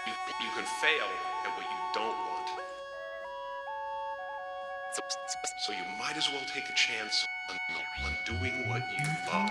[0.06, 1.10] You, you can fail
[1.46, 2.50] at what you don't want.
[5.58, 7.39] So you might as well take a chance on, on
[8.30, 9.50] doing what you love.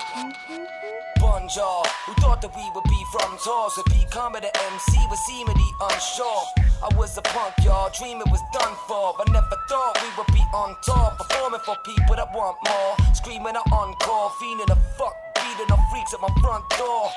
[1.18, 3.74] Bonjour, who thought that we would be from tours?
[3.76, 6.42] Would become the MC was seemingly unsure.
[6.82, 9.14] I was a punk, y'all, dreaming was done for.
[9.18, 11.12] But never thought we would be on tour.
[11.18, 13.14] Performing for people that want more.
[13.14, 15.14] Screaming out encore, feeling a fuck
[15.48, 17.10] feeding the freaks at my front door.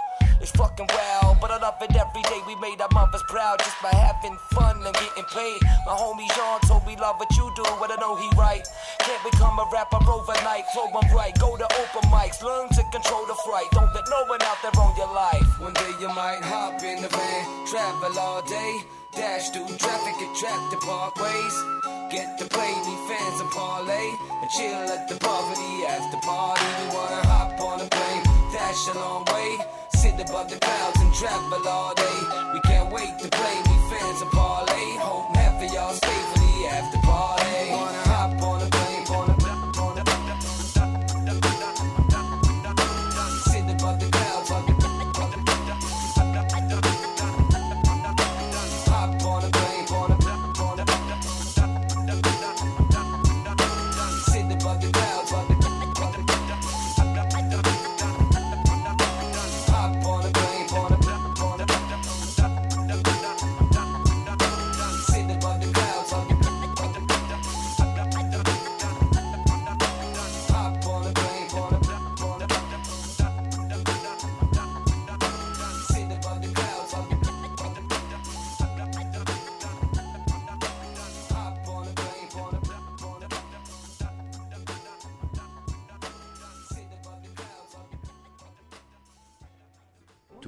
[0.56, 2.42] Fucking wild, but I love it every day.
[2.48, 5.62] We made our mothers proud just by having fun and getting paid.
[5.86, 8.66] My homie Jean told me love what you do, but I know he right.
[9.00, 10.66] Can't become a rapper overnight.
[10.74, 13.70] Flow one right, go to open mics, learn to control the fright.
[13.72, 15.48] Don't let no one out there on your life.
[15.60, 18.84] One day you might hop in the van, travel all day,
[19.14, 21.82] dash through traffic, get trapped in parkways.
[22.12, 22.76] Get to play
[23.08, 24.08] fans and parlay
[24.42, 26.68] and chill at the poverty after party.
[26.80, 29.58] We wanna hop on a plane, dash a long way,
[30.02, 32.20] sit above the clouds and travel all day.
[32.54, 34.98] We can't wait to play me fans and parlay.
[34.98, 37.01] Hope half of y'all stay for the after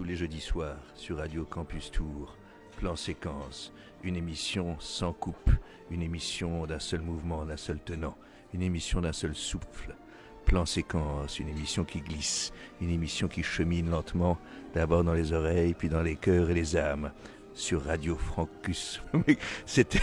[0.04, 2.36] Tous les jeudis soirs sur Radio Campus Tour,
[2.76, 3.72] plan séquence,
[4.04, 5.50] une émission sans coupe,
[5.90, 8.18] une émission d'un seul mouvement, d'un seul tenant,
[8.54, 9.96] une émission d'un seul souffle.
[10.44, 14.38] Plan séquence, une émission qui glisse, une émission qui chemine lentement,
[14.74, 17.14] d'abord dans les oreilles, puis dans les cœurs et les âmes,
[17.54, 19.02] sur Radio Francus.
[19.66, 20.02] C'était.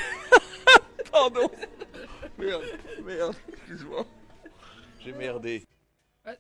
[1.12, 1.50] Pardon
[2.38, 2.64] Merde,
[3.04, 4.06] merde, excuse-moi.
[5.04, 5.66] J'ai merdé.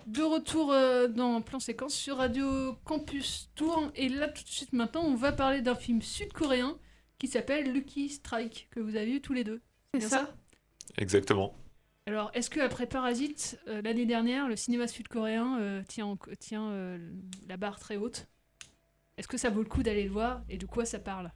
[0.06, 3.90] De retour euh, dans Plan Séquence sur Radio Campus Tour.
[3.94, 6.76] Et là, tout de suite, maintenant, on va parler d'un film sud-coréen
[7.18, 9.60] qui s'appelle Lucky Strike, que vous avez vu tous les deux.
[9.94, 10.34] C'est bien ça?
[10.98, 11.54] Exactement.
[12.06, 16.70] Alors, est-ce que après Parasite, euh, l'année dernière, le cinéma sud-coréen euh, tient, en- tient
[16.70, 16.98] euh,
[17.48, 18.26] la barre très haute?
[19.16, 20.42] Est-ce que ça vaut le coup d'aller le voir?
[20.48, 21.30] Et de quoi ça parle?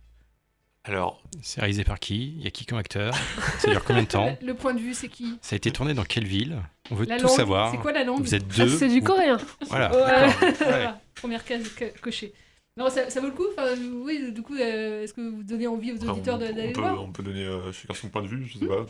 [0.87, 2.35] Alors, C'est réalisé par qui?
[2.39, 3.15] Il y a qui comme acteur?
[3.59, 4.37] Ça dure combien de temps?
[4.43, 5.39] Le point de vue, c'est qui?
[5.41, 6.59] Ça a été tourné dans quelle ville?
[6.91, 7.71] On veut La tout langue, savoir.
[7.71, 8.21] c'est quoi la langue?
[8.21, 8.69] Vous êtes Ah, deux.
[8.69, 9.39] c'est du ou- coréen.
[9.69, 9.91] Voilà.
[9.91, 10.51] Ouais.
[10.61, 10.89] Ouais.
[11.15, 12.35] Première case co- cochée.
[12.77, 13.69] Non, ça, ça vaut le coup enfin,
[14.03, 16.73] Oui, du coup, euh, est-ce que vous donnez envie aux auditeurs on, on d'aller le
[16.73, 18.85] peut, voir on peut donner euh, chacun son point de vue, je sais pas.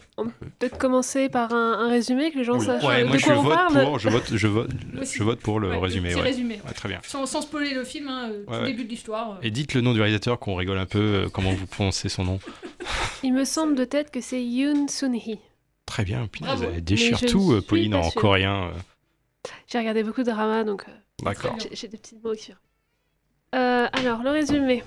[0.59, 2.64] Peut-être commencer par un, un résumé que les gens Oui.
[2.64, 3.85] sachent Ouais, de moi je quoi on vote parle.
[3.85, 4.70] pour, je vote, je vote,
[5.03, 6.09] je vote pour le Ouais, résumé.
[6.09, 6.23] petit ouais.
[6.23, 6.61] résumé.
[6.66, 7.01] Ouais, très bien.
[7.05, 9.33] Sans, sans spoiler le film, hein, euh, Ouais, tout début de l'histoire.
[9.33, 9.38] euh.
[9.42, 12.25] Et dites le nom du réalisateur qu'on rigole un peu, euh, comment vous prononcez son
[12.25, 12.40] nom.
[13.23, 15.40] Il me semble de tête que c'est Yoon Sun-hee.
[15.85, 18.68] Très bien, punaise, elle déchire je tout, euh, Pauline, en coréen.
[18.68, 19.51] euh.
[19.66, 22.53] J'ai regardé beaucoup de dramas, donc euh, j'ai j'ai des petits mots qui
[23.55, 24.83] Euh, alors, le résumé.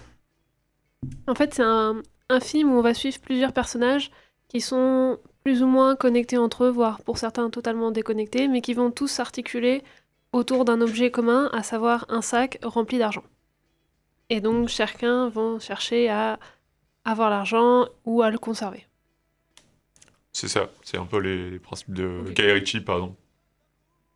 [1.27, 4.11] En fait, c'est un, un film où on va suivre plusieurs personnages
[4.47, 8.73] qui sont plus ou moins connectés entre eux, voire pour certains totalement déconnectés, mais qui
[8.73, 9.83] vont tous s'articuler
[10.33, 13.23] autour d'un objet commun, à savoir un sac rempli d'argent.
[14.29, 16.37] Et donc, chacun va chercher à
[17.05, 18.85] avoir l'argent ou à le conserver.
[20.33, 23.15] C'est ça, c'est un peu les, les principes de Guy Ritchie, par exemple.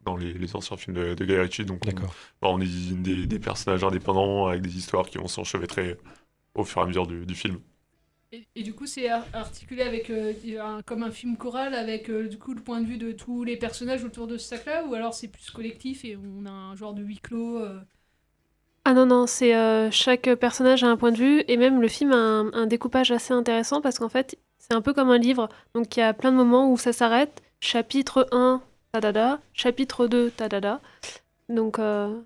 [0.05, 1.65] Dans les, les anciens films de, de Guy Ritchie.
[1.65, 2.15] Donc, on, D'accord.
[2.41, 5.97] bah, on est des, des personnages indépendants avec des histoires qui vont s'enchevêtrer
[6.55, 7.59] au fur et à mesure du, du film.
[8.33, 12.09] Et, et du coup, c'est ar- articulé avec euh, un- comme un film choral, avec
[12.09, 14.85] euh, du coup le point de vue de tous les personnages autour de ce sac-là,
[14.85, 17.59] ou alors c'est plus collectif et on a un genre de huis clos.
[17.59, 17.79] euh,
[18.83, 21.87] Ah non, non, c'est euh, chaque personnage a un point de vue et même le
[21.87, 25.17] film a un, un découpage assez intéressant parce qu'en fait, c'est un peu comme un
[25.19, 25.49] livre.
[25.75, 27.41] Donc il y a plein de moments où ça s'arrête.
[27.59, 28.61] Chapitre 1,
[28.91, 29.39] tadada.
[29.53, 30.81] Chapitre 2, tadada.
[31.49, 32.19] Donc, euh,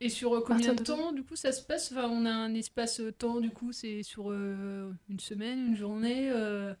[0.00, 1.92] Et sur euh, combien de temps, du coup, ça se passe?
[1.92, 5.76] Enfin, on a un espace euh, temps, du coup, c'est sur euh, une semaine, une
[5.76, 6.30] journée.
[6.30, 6.74] euh,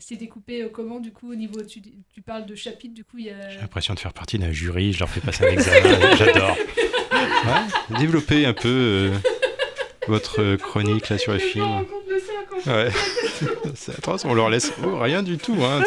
[0.00, 1.62] c'est découpé comment, du coup, au niveau.
[1.62, 3.48] Tu, tu parles de chapitres, du coup, il y a.
[3.50, 6.56] J'ai l'impression de faire partie d'un jury, je leur fais passer un examen, j'adore.
[7.12, 9.14] Ouais, développez un peu euh,
[10.06, 11.84] votre chronique là sur le film.
[12.66, 12.88] Ouais.
[13.74, 15.82] C'est atroce, on leur laisse oh, rien du tout, hein,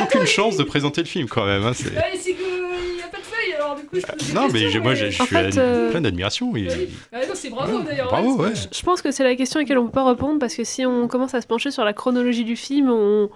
[0.00, 1.64] aucune chance de présenter le film quand même.
[1.64, 2.44] hein, c'est- Ouais, c'est qu'il
[2.96, 5.26] n'y a pas de feuille, alors du coup, je Non, mais moi je je En
[5.26, 6.52] suis fait, euh, plein d'admiration.
[7.12, 8.08] Ah non, c'est bravo d'ailleurs.
[8.08, 8.52] Bravo, ouais.
[8.70, 10.84] je pense que c'est la question à laquelle on peut pas répondre parce que si
[10.86, 13.30] on commence à se pencher sur la chronologie du film, on,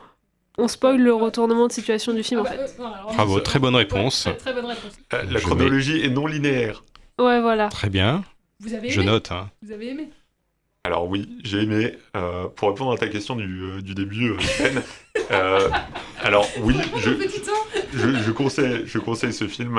[0.59, 2.57] on spoil le retournement de situation du film en Ah fait.
[2.57, 4.27] bah, euh, non, alors, Bravo, euh, très bonne réponse.
[4.27, 4.93] ouais, très bonne réponse.
[5.15, 6.85] Euh, Je la chronologie est non linéaire.
[7.19, 7.69] Ouais, voilà.
[7.69, 8.23] Très bien.
[8.61, 9.31] Vous avez Je note.
[9.33, 9.49] Hein.
[9.63, 10.09] Vous avez aimé
[10.87, 11.99] Alors oui, j'ai aimé.
[12.17, 14.37] Euh, pour répondre à ta question du, euh, du début, euh,
[15.33, 15.69] euh,
[16.23, 17.11] alors oui, je,
[17.93, 19.79] je, je conseille, je conseille ce film.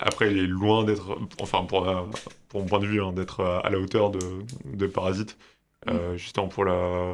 [0.00, 2.04] après, il est loin d'être, enfin pour, la-
[2.48, 4.18] pour mon point de vue, hein, d'être à la hauteur de,
[4.64, 5.36] de Parasite.
[5.88, 7.12] Euh, justement pour la,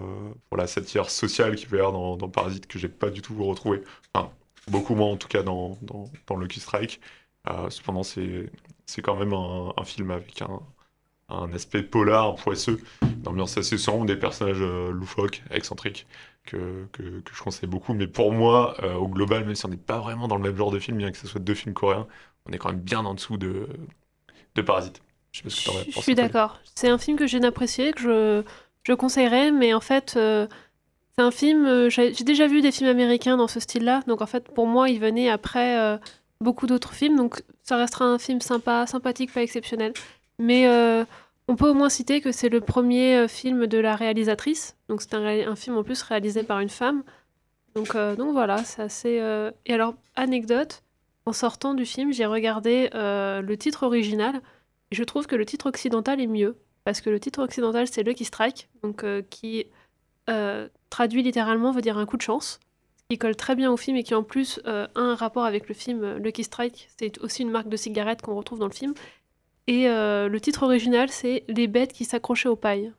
[0.49, 3.21] pour la satire sociale qu'il peut y avoir dans, dans Parasite que j'ai pas du
[3.21, 3.83] tout retrouvé.
[4.15, 4.31] Enfin,
[4.69, 7.01] beaucoup moins en tout cas dans, dans, dans Lucky Strike.
[7.69, 8.49] Cependant, c'est,
[8.87, 10.61] c'est quand même un, un film avec un,
[11.31, 12.81] un aspect polar, poisseux,
[13.21, 16.07] une ambiance assez des personnages euh, loufoques, excentriques,
[16.45, 17.95] que, que, que je conseille beaucoup.
[17.95, 20.57] Mais pour moi, euh, au global, même si on n'est pas vraiment dans le même
[20.57, 22.07] genre de film, bien que ce soit deux films coréens,
[22.47, 23.69] on est quand même bien en dessous de,
[24.55, 25.03] de Parasite.
[25.33, 26.59] Je sais pas ce que Je pensé, suis d'accord.
[26.75, 28.43] C'est un film que j'ai apprécié, que je,
[28.85, 30.47] je conseillerais, mais en fait, euh,
[31.17, 31.89] c'est un film.
[31.89, 34.99] J'ai déjà vu des films américains dans ce style-là, donc en fait, pour moi, il
[34.99, 35.99] venait après
[36.41, 39.93] beaucoup d'autres films, donc ça restera un film sympa, sympathique, pas exceptionnel.
[40.39, 40.67] Mais
[41.51, 45.03] on peut au moins citer que c'est le premier euh, film de la réalisatrice, donc
[45.03, 47.03] c'est un, film en plus réalisé par une femme.
[47.75, 49.19] Donc, euh, donc voilà, c'est assez.
[49.19, 50.85] euh, Et alors, anecdote,
[51.27, 54.41] en sortant du film, j'ai regardé le titre original.
[54.93, 56.57] Je trouve que le titre occidental est mieux.
[56.85, 59.67] Parce que le titre occidental, c'est Lucky Strike, donc, qui
[60.89, 62.59] traduit littéralement veut dire un coup de chance.
[63.09, 65.75] Qui colle très bien au film et qui en plus a un rapport avec le
[65.75, 66.89] film Lucky Strike.
[66.99, 68.95] C'est aussi une marque de cigarette qu'on retrouve dans le film.
[69.71, 72.93] Et euh, le titre original, c'est Les bêtes qui s'accrochaient aux pailles.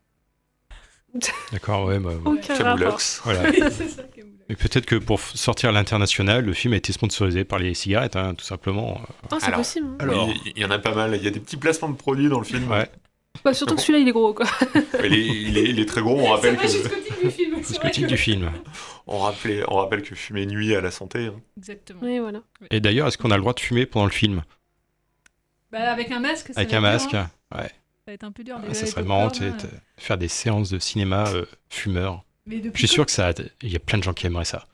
[1.52, 2.00] D'accord, ouais.
[2.00, 2.98] Bah, Aucun rapport.
[3.26, 3.52] Voilà.
[4.50, 8.16] Mais peut-être que pour sortir à l'international, le film a été sponsorisé par les cigarettes,
[8.16, 9.02] hein, tout simplement.
[9.32, 9.88] Oh, c'est possible.
[9.88, 9.96] hein.
[10.00, 11.16] Alors, il y en a pas mal.
[11.16, 12.70] Il y a des petits placements de produits dans le film.
[12.72, 12.90] Ouais.
[13.44, 14.46] Bah, surtout que celui-là, il est gros, quoi.
[15.04, 16.18] Il est, il est- il est très gros.
[16.20, 16.64] On rappelle que.
[16.64, 17.58] du film.
[17.64, 18.50] c'est vrai Critique que- du film.
[19.08, 21.28] On, rappelait, on rappelle que fumer nuit à la santé.
[21.28, 21.36] hein.
[21.58, 22.00] Exactement.
[22.04, 22.42] Oui, voilà.
[22.72, 24.44] Et d'ailleurs, est-ce qu'on a le droit de fumer pendant le film?
[25.72, 27.30] Bah, avec un masque, ça Avec va un être masque dur, hein.
[27.56, 27.68] Ouais.
[27.68, 28.56] Ça va être un peu dur.
[28.58, 29.32] Ah, déjà, ça les serait marrant hein.
[29.40, 29.54] de
[29.98, 31.46] faire des séances de cinéma euh.
[32.48, 33.32] Mais depuis Je suis sûr que ça,
[33.62, 34.66] il y a plein de gens qui aimeraient ça.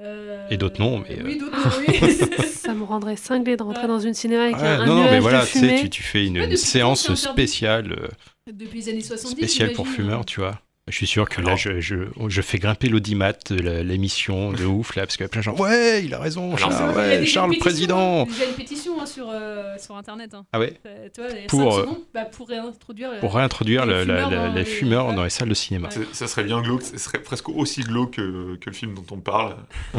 [0.00, 1.20] Euh, Et d'autres non, mais.
[1.22, 2.46] Oui, euh, d'autres non, oui.
[2.52, 5.00] ça me rendrait cinglé de rentrer dans une cinéma avec ouais, un, un non, non,
[5.02, 5.80] nuage mais voilà, de tu sais, fumée.
[5.82, 8.08] tu, tu fais une, Ouais, une depuis quand séance c'est interdit spéciale, euh,
[8.52, 9.30] Depuis les années 70.
[9.36, 10.24] spéciale pour j'imagine, fumeurs, hein.
[10.26, 10.60] tu vois.
[10.88, 11.94] Je suis sûr que là, je, je,
[12.26, 15.40] je fais grimper l'audimat de la- l'émission de ouf, là, parce qu'il y a plein
[15.40, 15.54] de gens.
[15.56, 18.22] Ouais, il a raison, Alors, Charles, Il y a ouais, des Charles pétitions, président.
[18.22, 18.26] hein.
[18.28, 20.34] Il y a une pétition hein, sur, euh, sur internet.
[20.34, 20.44] hein.
[20.52, 23.20] Ah ouais Euh, tu vois, les Pour, euh, secondes, bah, pour réintroduire.
[23.20, 25.88] Pour réintroduire les la- fumeurs la- dans les les- fumeurs dans les salles de cinéma.
[26.12, 29.18] Ça serait bien glauque, ce serait presque aussi glauque que, que le film dont on
[29.20, 29.56] parle.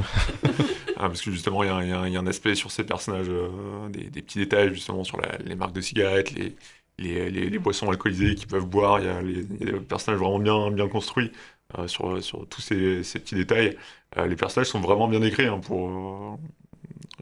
[0.95, 3.26] Ah, parce que justement, il y, a un- y y a aspect sur ces personnages,
[3.30, 6.56] euh, des, des petits détails justement sur la- les marques de cigarettes, les,
[6.99, 8.99] les, les- les boissons alcoolisées qu'ils peuvent boire.
[8.99, 11.32] Il y, a les- il y a des personnages vraiment bien, bien construits
[11.78, 13.76] euh, sur, sur tous ces, ces petits détails.
[14.18, 16.36] Euh, les personnages sont vraiment bien écrits hein, pour, euh,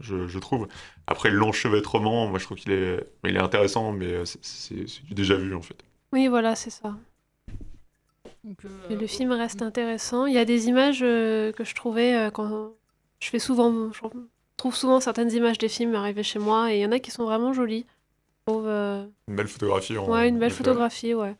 [0.01, 0.67] je, je trouve.
[1.11, 5.53] Après, l'enchevêtrement, moi je trouve qu'il est, il est intéressant, mais euh, c'est- déjà vu
[5.53, 5.75] en fait.
[6.13, 6.95] Oui, voilà, c'est ça.
[8.43, 10.25] Donc, euh, Mais le film reste intéressant.
[10.25, 12.71] Il y a des images euh, que je trouvais euh, quand
[13.19, 13.99] je fais souvent, je
[14.57, 17.11] trouve souvent certaines images des films arriver chez moi et il y en a qui
[17.11, 17.85] sont vraiment jolies.
[18.47, 19.97] Je trouve, euh, Une belle photographie.
[19.97, 21.35] En, ouais, une belle photographie, ouais.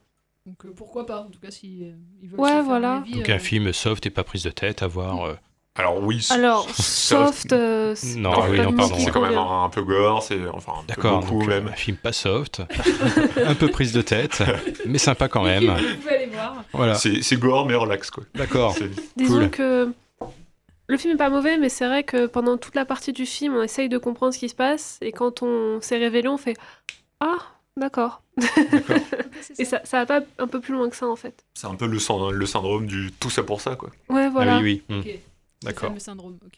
[0.46, 2.98] Donc euh, pourquoi pas, en tout cas, si euh, ils veulent Ouais, se faire voilà.
[2.98, 5.38] avis, Donc euh, un film soft et pas prise de tête à voir.
[5.78, 6.26] Euh, Alors oui.
[6.32, 8.96] Alors, soft, euh, c'est Non, pas oui, non, pardon.
[8.98, 9.42] C'est quand même convient.
[9.50, 11.68] un, un peu gore, c'est enfin un peu D'accord, beaucoup donc, même.
[11.68, 12.62] un film pas soft,
[13.46, 14.44] un peu prise de tête,
[14.86, 15.66] mais sympa quand même.
[15.66, 16.64] Vous pouvez aller voir.
[16.74, 16.96] Voilà.
[16.96, 18.24] C'est gore mais relax quoi.
[18.36, 18.76] D'accord.
[19.16, 19.50] Disons Cool.
[19.50, 19.94] que
[20.88, 23.56] le film est pas mauvais, mais c'est vrai que pendant toute la partie du film,
[23.56, 26.58] on essaye de comprendre ce qui se passe, et quand on s'est révélé, on fait
[27.22, 27.38] Ah,
[27.78, 28.22] d'accord.
[29.58, 31.46] et ça, ça va pas un peu plus loin que ça, en fait.
[31.54, 33.90] C'est un peu le, syn- le syndrome du tout ça pour ça quoi.
[34.10, 34.58] Ouais, voilà.
[34.58, 35.00] Ah oui, oui.
[35.00, 35.20] Ok.
[35.64, 35.90] Le D'accord.
[35.90, 36.58] fameux syndrome, ok.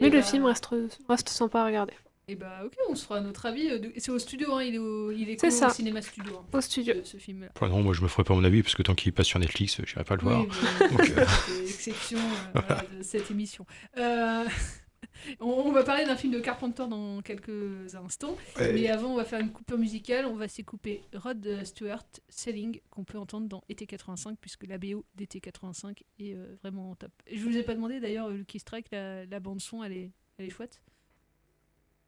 [0.00, 0.68] Mais Et le bah- film reste,
[1.08, 1.94] reste sympa à regarder.
[2.28, 3.68] Et bah ok, on se fera notre avis.
[3.68, 5.66] euh, C'est au studio, hein, il est au, il est C'est co- ça.
[5.68, 6.38] au cinéma studio.
[6.40, 6.94] hein, Au studio.
[7.02, 7.48] Ce, ce film-là.
[7.56, 9.40] Enfin, non, moi je me ferai pas mon avis parce que tant qu'il passe sur
[9.40, 10.42] Netflix, j'irai pas le voir.
[10.42, 10.48] Oui,
[10.80, 13.66] mais Donc, euh, c'est l'exception euh, voilà, de cette émission.
[13.98, 14.44] Euh,
[15.40, 18.72] on, on va parler d'un film de Carpenter dans quelques instants, Ouais.
[18.72, 20.26] mais avant on va faire une coupure musicale.
[20.26, 25.04] On va s'écouper Rod Stewart Selling qu'on peut entendre dans été 85 puisque la BO
[25.14, 27.12] d'été 85 est euh, vraiment top.
[27.30, 30.10] Je vous ai pas demandé d'ailleurs euh, Lucky Strike, la, la bande son, elle est,
[30.38, 30.80] elle est chouette.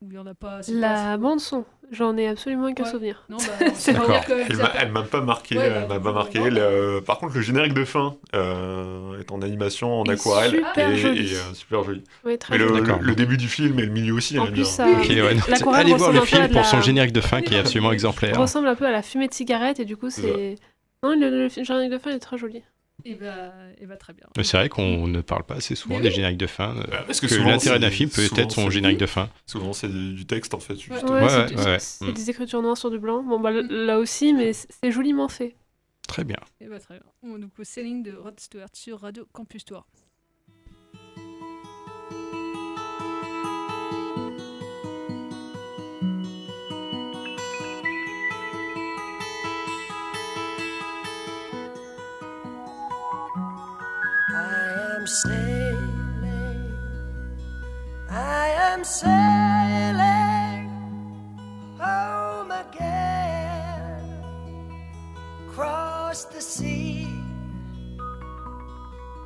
[0.02, 0.62] Ou il y en a pas.
[0.62, 2.90] c'est pas La bande-son, j'en ai absolument aucun Ouais.
[2.90, 3.24] souvenir.
[3.28, 6.50] Non, bah, c'est que Elle m'a- elle pas marqué, Ouais, bah, elle m'a pas marqué.
[6.50, 10.90] Le- par contre, le générique de fin euh, est en animation, en Et aquarelle super
[10.90, 11.32] et, joli.
[11.32, 12.02] et, euh, super joli.
[12.24, 12.80] Oui, très Mais le, joli.
[12.80, 13.02] le- D'accord.
[13.02, 14.64] le début du film et le milieu aussi, En plus, bien.
[14.64, 17.54] ça- ok, ouais, non, L'aquarelle allez voir le film pour son générique de fin qui
[17.54, 18.38] est absolument exemplaire.
[18.40, 20.56] ressemble un peu à la fumée de cigarette et du coup c'est.
[21.04, 22.62] Non, le, le générique de fin est très joli.
[23.04, 24.26] Et bah, et bah très bien.
[24.36, 26.76] Mais c'est vrai qu'on ne parle pas assez souvent des génériques de fin.
[26.76, 29.28] euh, Parce que l'intérêt d'un film peut être son générique de fin.
[29.46, 30.74] Souvent, c'est du, texte en fait.
[30.74, 31.12] Ouais, justement.
[31.12, 31.64] Ouais, c'est ouais,
[32.00, 32.08] ouais.
[32.10, 32.12] Mm.
[32.12, 33.22] des écritures noires sur du blanc.
[33.22, 35.56] Bon, bah là aussi, mais c'est c'est joliment fait.
[36.08, 36.38] Très bien.
[36.60, 37.04] Et bah très bien.
[37.22, 39.86] Bon, donc au selling de Rod Stewart sur Radio Campus Tour.
[55.02, 56.72] Am sailing,
[58.08, 60.70] I am sailing
[61.76, 64.04] home again,
[65.48, 67.08] across the sea.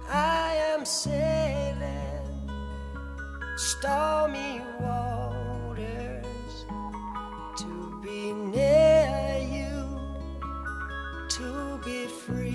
[0.08, 2.24] I am sailing
[3.56, 6.64] stormy waters
[7.58, 9.84] to be near you,
[11.28, 12.45] to be free.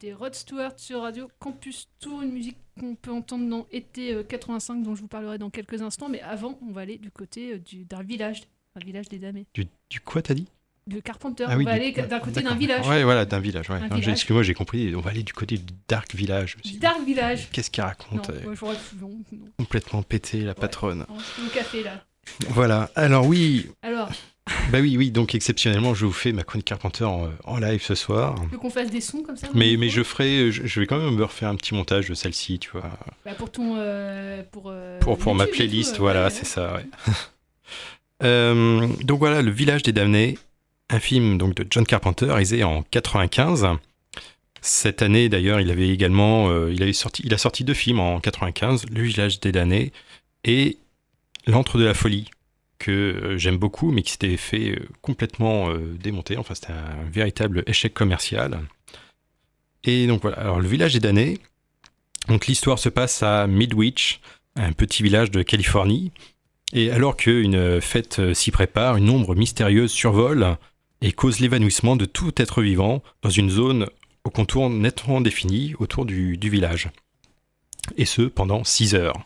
[0.00, 4.22] C'était Rod Stewart sur Radio Campus Tour, une musique qu'on peut entendre dans Été euh,
[4.22, 6.08] 85, dont je vous parlerai dans quelques instants.
[6.08, 8.42] Mais avant, on va aller du côté euh, du- d'un village,
[8.76, 9.46] un village des damnés.
[9.52, 10.46] Du, du quoi, t'as dit?
[10.86, 12.88] De Carpenter, Ah on va du- aller d'un côté d'un village.
[12.88, 13.68] Ouais, voilà, d'un village.
[13.68, 13.80] Ouais.
[14.08, 14.94] Excuse-moi, j'ai compris.
[14.96, 16.78] On va aller du côté du Dark Village aussi.
[16.78, 17.50] Dark Village.
[17.52, 19.46] Qu'est-ce qu'il Non, raconte euh, ouais, j'aurais pu- non, non.
[19.58, 21.04] Complètement pété, la patronne.
[21.08, 22.02] Non, c'est le café là.
[22.48, 22.90] Voilà.
[22.94, 23.66] Alors oui.
[23.82, 24.10] Alors,
[24.70, 25.10] Bah oui, oui.
[25.10, 28.34] Donc exceptionnellement, je vous fais ma chronique Carpenter en, en live ce soir.
[28.42, 30.86] tu veux qu'on fasse des sons comme ça Mais, mais je ferai, je, je vais
[30.86, 32.90] quand même me refaire un petit montage de celle-ci, tu vois,
[33.24, 33.74] Bah, pour ton.
[33.76, 36.86] euh, pour euh, pour, pour ma tout, playlist, euh, voilà, ouais, c'est ça, ouais.
[39.04, 40.38] Donc voilà, le village des damnés.
[40.90, 43.66] un film donc de John Carpenter réalisé en 95.
[44.62, 47.98] Cette année d'ailleurs, il avait également, euh, il avait sorti, il a sorti deux films
[48.00, 49.92] en 95, Le Village des damnés
[50.44, 50.76] et
[51.46, 52.30] L'antre de la folie
[52.80, 56.36] que euh, j'aime beaucoup, mais qui s'était fait euh, complètement euh, démonter.
[56.36, 58.58] Enfin, c'était un véritable échec commercial.
[59.84, 60.38] Et donc voilà.
[60.38, 61.38] Alors, Le Village des damnés.
[62.28, 64.20] Donc l'histoire se passe à Midwich,
[64.56, 66.10] un petit village de Californie.
[66.72, 70.56] Et alors qu'une fête s'y prépare, une ombre mystérieuse survole
[71.00, 73.86] et cause l'évanouissement de tout être vivant dans une zone
[74.24, 76.90] au contour nettement défini autour du, du village.
[77.96, 79.16] Et ce, pendant 6 heures.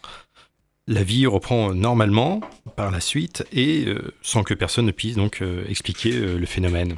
[0.86, 2.40] La vie reprend normalement
[2.76, 6.44] par la suite et euh, sans que personne ne puisse donc euh, expliquer euh, le
[6.44, 6.96] phénomène.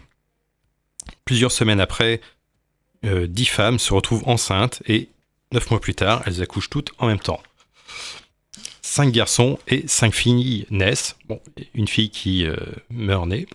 [1.25, 2.21] Plusieurs semaines après,
[3.05, 5.09] dix femmes se retrouvent enceintes et
[5.53, 7.41] neuf mois plus tard, elles accouchent toutes en même temps.
[8.83, 11.17] Cinq garçons et cinq filles naissent.
[11.75, 12.47] Une fille qui
[12.91, 13.47] meurt née.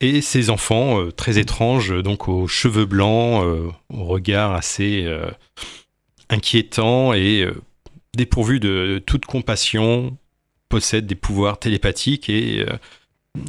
[0.00, 3.44] Et ces enfants très étranges, donc aux cheveux blancs,
[3.90, 5.06] au regard assez
[6.30, 7.46] inquiétant et
[8.18, 10.18] dépourvus de toute compassion,
[10.68, 12.76] possèdent des pouvoirs télépathiques et euh,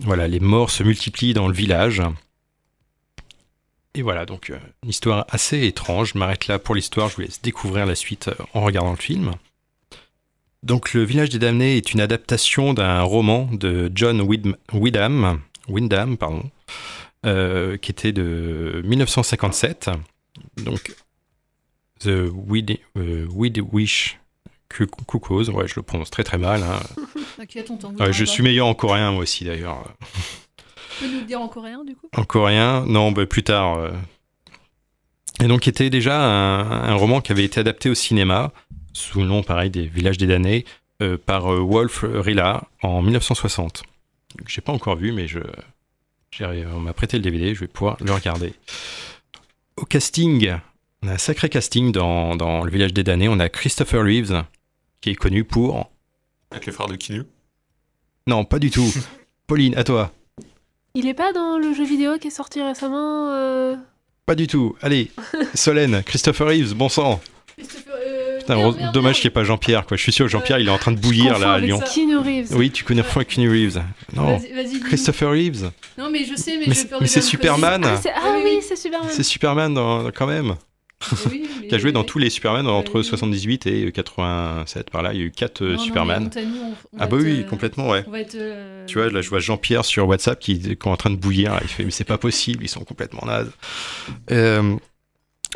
[0.03, 2.01] voilà, les morts se multiplient dans le village.
[3.95, 6.13] Et voilà, donc euh, une histoire assez étrange.
[6.13, 8.97] Je m'arrête là pour l'histoire, je vous laisse découvrir la suite euh, en regardant le
[8.97, 9.34] film.
[10.61, 14.22] Donc Le Village des Damnés est une adaptation d'un roman de John
[14.74, 15.39] Wyndham,
[15.70, 16.51] Wyndham pardon,
[17.24, 19.89] qui était de 1957.
[20.57, 20.93] Donc
[22.01, 22.80] The Weed
[23.72, 24.20] Wish
[24.70, 26.63] Cuckoos, ouais, je le prononce très très mal.
[26.63, 26.80] hein.
[27.99, 29.84] Ouais, je suis meilleur en coréen moi aussi d'ailleurs.
[30.99, 32.07] Tu peux nous le dire en coréen du coup?
[32.15, 33.78] En coréen, non, bah, plus tard.
[33.78, 33.91] euh.
[35.41, 38.51] Et donc, qui était déjà un, un roman qui avait été adapté au cinéma,
[38.93, 40.65] sous le nom, pareil, des Villages des damnés,
[41.01, 43.84] euh, par euh, Wolf Rilla en 1960.
[44.38, 45.39] Que J'ai pas encore vu, mais je,
[46.41, 48.53] on m'a prêté le DVD, je vais pouvoir le regarder.
[49.78, 50.53] Au casting,
[51.03, 53.30] on a un sacré casting dans, dans Le Village des damnés.
[53.30, 54.43] On a Christopher Reeves,
[55.02, 55.89] qui est connu pour.
[56.52, 57.24] Avec les frères de Kinu
[58.28, 58.91] Non, pas du tout.
[59.47, 60.12] Pauline, à toi.
[60.95, 63.76] Il est pas dans le jeu vidéo qui est sorti récemment euh,
[64.26, 64.76] Pas du tout.
[64.82, 65.12] Allez,
[65.54, 67.20] Solène, Christopher Reeves, bon sang.
[67.58, 69.97] Putain, merde, re- merde, dommage qu'il n'y ait pas Jean-Pierre, quoi.
[69.97, 71.80] Je suis sûr que Jean-Pierre, il est en train de bouillir là à Lyon.
[71.80, 72.56] Keanu Reeves.
[72.56, 73.82] Oui, tu connais fois Keanu Reeves.
[74.14, 74.86] Non, Vas-y, vas-y, dis-nous.
[74.86, 75.72] Christopher Reeves.
[75.97, 77.84] Non, mais je sais, mais, Mais j'ai c'est- peur mais c'est Superman.
[77.86, 79.10] Ah, c'est- oui, c'est Superman.
[79.12, 80.56] C'est Superman dans- quand même.
[81.32, 84.89] Oui, qui a joué dans tous les Superman entre 78 et 87.
[84.89, 86.30] Par là, il y a eu 4 Non, non, Superman.
[86.36, 88.04] on- on ah bah être, oui, euh, complètement, ouais.
[88.08, 90.88] on va être, euh, Tu vois, là, je vois Jean-Pierre sur WhatsApp qui, qui est
[90.88, 91.54] en train de bouillir.
[91.54, 91.60] là.
[91.64, 93.52] Il fait, mais c'est pas possible, ils sont complètement nazes.
[94.32, 94.76] Euh,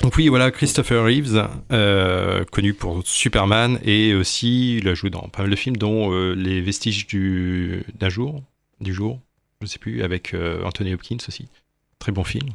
[0.01, 5.21] donc oui, voilà, Christopher Reeves, euh, connu pour Superman, et aussi, il a joué dans
[5.27, 8.41] pas mal de films, dont euh, Les Vestiges du d'un jour,
[8.81, 9.19] du jour,
[9.61, 11.47] je sais plus, avec euh, Anthony Hopkins aussi.
[11.99, 12.49] Très bon film.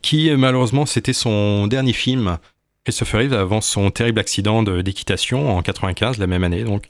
[0.00, 2.38] Qui, malheureusement, c'était son dernier film,
[2.84, 6.86] Christopher Reeves, avant son terrible accident de- d'équitation en 95, la même année, donc,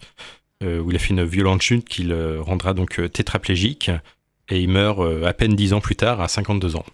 [0.63, 3.91] euh, où il a fait une violente chute qui le rendra donc euh, tétraplégique,
[4.49, 6.85] et il meurt euh, à peine 10 ans plus tard, à 52 ans.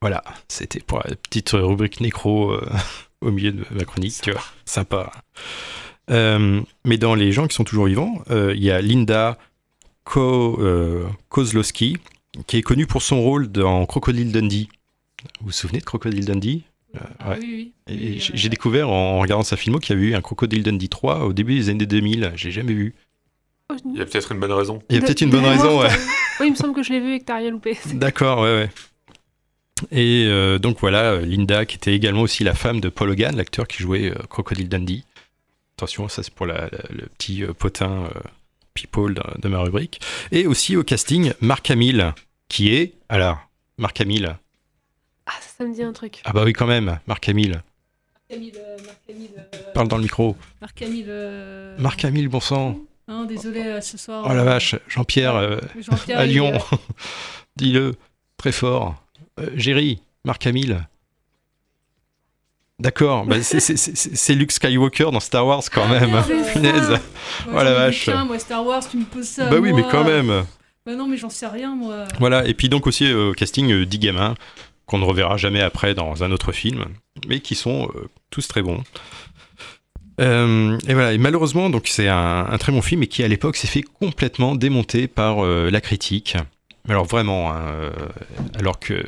[0.00, 2.56] Voilà, c'était pour la petite rubrique nécro
[3.20, 5.12] au milieu de ma chronique, tu vois, sympa.
[6.08, 9.38] Mais dans les gens qui sont toujours vivants, il y a Linda
[10.04, 10.58] Ko,
[11.28, 11.98] Kozlowski,
[12.48, 14.68] qui est connue pour son rôle dans Crocodile Dundee.
[15.40, 16.62] Vous vous souvenez de Crocodile Dundee?
[16.94, 17.38] Euh, ouais.
[17.40, 17.94] oui, oui.
[17.94, 21.20] Et j'ai découvert en regardant sa filmo qu'il y avait eu un Crocodile Dundee 3
[21.24, 22.32] au début des années 2000.
[22.36, 22.94] J'ai jamais vu.
[23.86, 24.82] Il y a peut-être une bonne raison.
[24.90, 25.88] Il y a peut-être une de bonne raison, ouais.
[26.40, 27.78] Oui, il me semble que je l'ai vu et que t'as rien loupé.
[27.94, 28.70] D'accord, ouais, ouais.
[29.90, 33.34] Et euh, donc voilà, euh, Linda, qui était également aussi la femme de Paul Hogan,
[33.36, 35.04] l'acteur qui jouait euh, Crocodile Dundee.
[35.76, 38.20] Attention, ça c'est pour la- la- le petit euh, potin euh,
[38.74, 40.00] people de, de ma rubrique.
[40.30, 42.12] Et aussi au casting, Marc Hamill,
[42.48, 42.92] qui est...
[43.08, 43.38] Alors,
[43.78, 44.36] Marc Hamill.
[45.26, 46.20] Ah, ça, ça me dit un truc.
[46.24, 47.62] Ah bah oui, quand même, Marc Hamill.
[48.28, 50.36] Camille, euh, Marc Camille, euh, Parle dans le micro.
[50.60, 51.04] Marc Camille.
[51.08, 52.78] euh, Marc Hamill, bon sang.
[53.08, 54.26] Non, désolé, ce soir.
[54.28, 56.52] Oh la vache, Jean-Pierre euh, Jean-Pierre, à Lyon.
[56.54, 56.76] euh,
[57.56, 57.94] Dis-le,
[58.36, 58.94] très fort.
[59.38, 60.86] Euh, Géry, Marc Hamill.
[62.78, 66.20] D'accord, bah, c'est- c'est- c'est c'est Luke Skywalker dans Star Wars quand même.
[66.52, 66.88] Punaise.
[67.46, 68.08] Moi, Oh la vache.
[68.08, 69.48] moi, Star Wars, tu me poses ça.
[69.48, 70.44] Bah oui, mais quand même.
[70.84, 72.06] Bah non, mais j'en sais rien, moi.
[72.18, 74.34] Voilà, et puis donc aussi euh, au casting euh, 10 gamins
[74.86, 76.84] qu'on ne reverra jamais après dans un autre film,
[77.28, 78.82] mais qui sont euh, tous très bons.
[80.20, 83.28] Euh, et voilà, et malheureusement, donc c'est un, un très bon film, et qui à
[83.28, 86.36] l'époque s'est fait complètement démonter par euh, la critique.
[86.88, 87.90] Alors vraiment, hein, euh,
[88.58, 89.02] alors que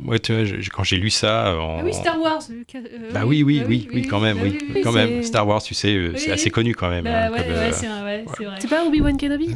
[0.00, 2.42] moi, tu vois, je- quand j'ai lu ça en, Ah oui, Star Wars.
[2.50, 5.22] euh, euh, bah oui, oui, bah oui, oui, quand même, bah oui, oui, quand même.
[5.22, 7.04] Star Wars, tu sais, Oui, c'est assez connu quand même.
[7.04, 8.58] Bah hein, ouais, comme, ouais, euh, c'est vrai.
[8.68, 9.54] Pas Obi-Wan Kenobi?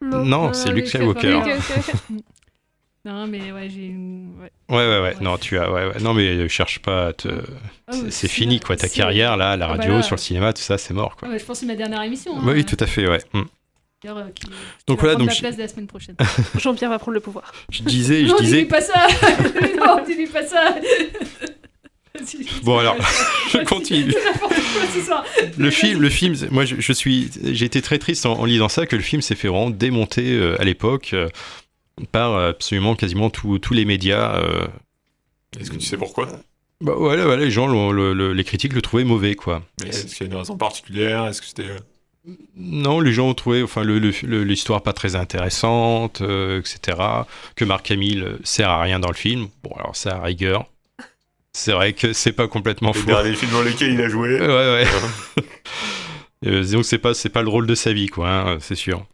[0.00, 1.40] Non, Ah, c'est Luke Skywalker.
[3.04, 4.34] non, mais ouais, j'ai une.
[4.40, 4.50] ouais.
[4.76, 5.16] Ouais, ouais, ouais.
[5.20, 5.70] Non, tu as.
[5.72, 6.00] Ouais, ouais.
[6.00, 7.28] Non, mais euh, cherche pas à te.
[7.88, 8.76] Ah, c'est- si, fini, quoi.
[8.76, 10.02] Ta si, carrière, là, la Ah, bah radio, là.
[10.02, 11.28] sur le cinéma, tout ça, c'est mort, quoi.
[11.32, 12.36] Ah je pense que c'est ma dernière émission.
[12.36, 12.42] hein.
[12.44, 13.18] Bah oui, tout à fait, ouais.
[14.04, 14.52] D'ailleurs, euh, qui, qui
[14.86, 16.16] Donc voilà, donc la je- place de la semaine prochaine.
[16.58, 17.52] Jean-Pierre va prendre le pouvoir.
[17.70, 18.56] Je disais, je non, disais.
[18.58, 19.06] dis-lui pas ça
[19.78, 20.74] Non, dis-lui pas ça
[22.62, 22.96] Bon, alors,
[23.52, 24.12] je continue.
[24.12, 25.24] C'est n'importe quoi ce soir.
[25.58, 28.68] Le film, le film, moi je, je suis, j'ai été très triste en, en lisant
[28.68, 31.28] ça que le film s'est fait vraiment démonter euh, à l'époque euh,
[32.10, 34.36] par absolument quasiment tous tous les médias.
[34.36, 34.66] euh.
[35.60, 36.28] Est-ce que tu sais pourquoi?
[36.80, 39.62] Bah voilà, voilà, les gens, l'ont- le- le- les critiques le trouvaient mauvais, quoi.
[39.86, 41.26] Est-ce qu'il y a une raison particulière?
[41.26, 41.68] Est-ce que c'était.
[41.68, 41.78] euh,
[42.56, 46.98] Non, les gens ont trouvé, enfin, l'histoire pas très intéressante, euh, etc.
[47.56, 49.48] Que Marc Hamill euh, sert à rien dans le film.
[49.62, 50.66] Bon, alors ça, à rigueur.
[51.52, 53.06] C'est vrai que c'est pas complètement Les faux.
[53.06, 54.84] derniers films dans lesquels il a joué Ouais, ouais.
[56.44, 58.74] Euh, disons que c'est pas, c'est pas le rôle de sa vie, quoi, hein, c'est
[58.74, 59.06] sûr.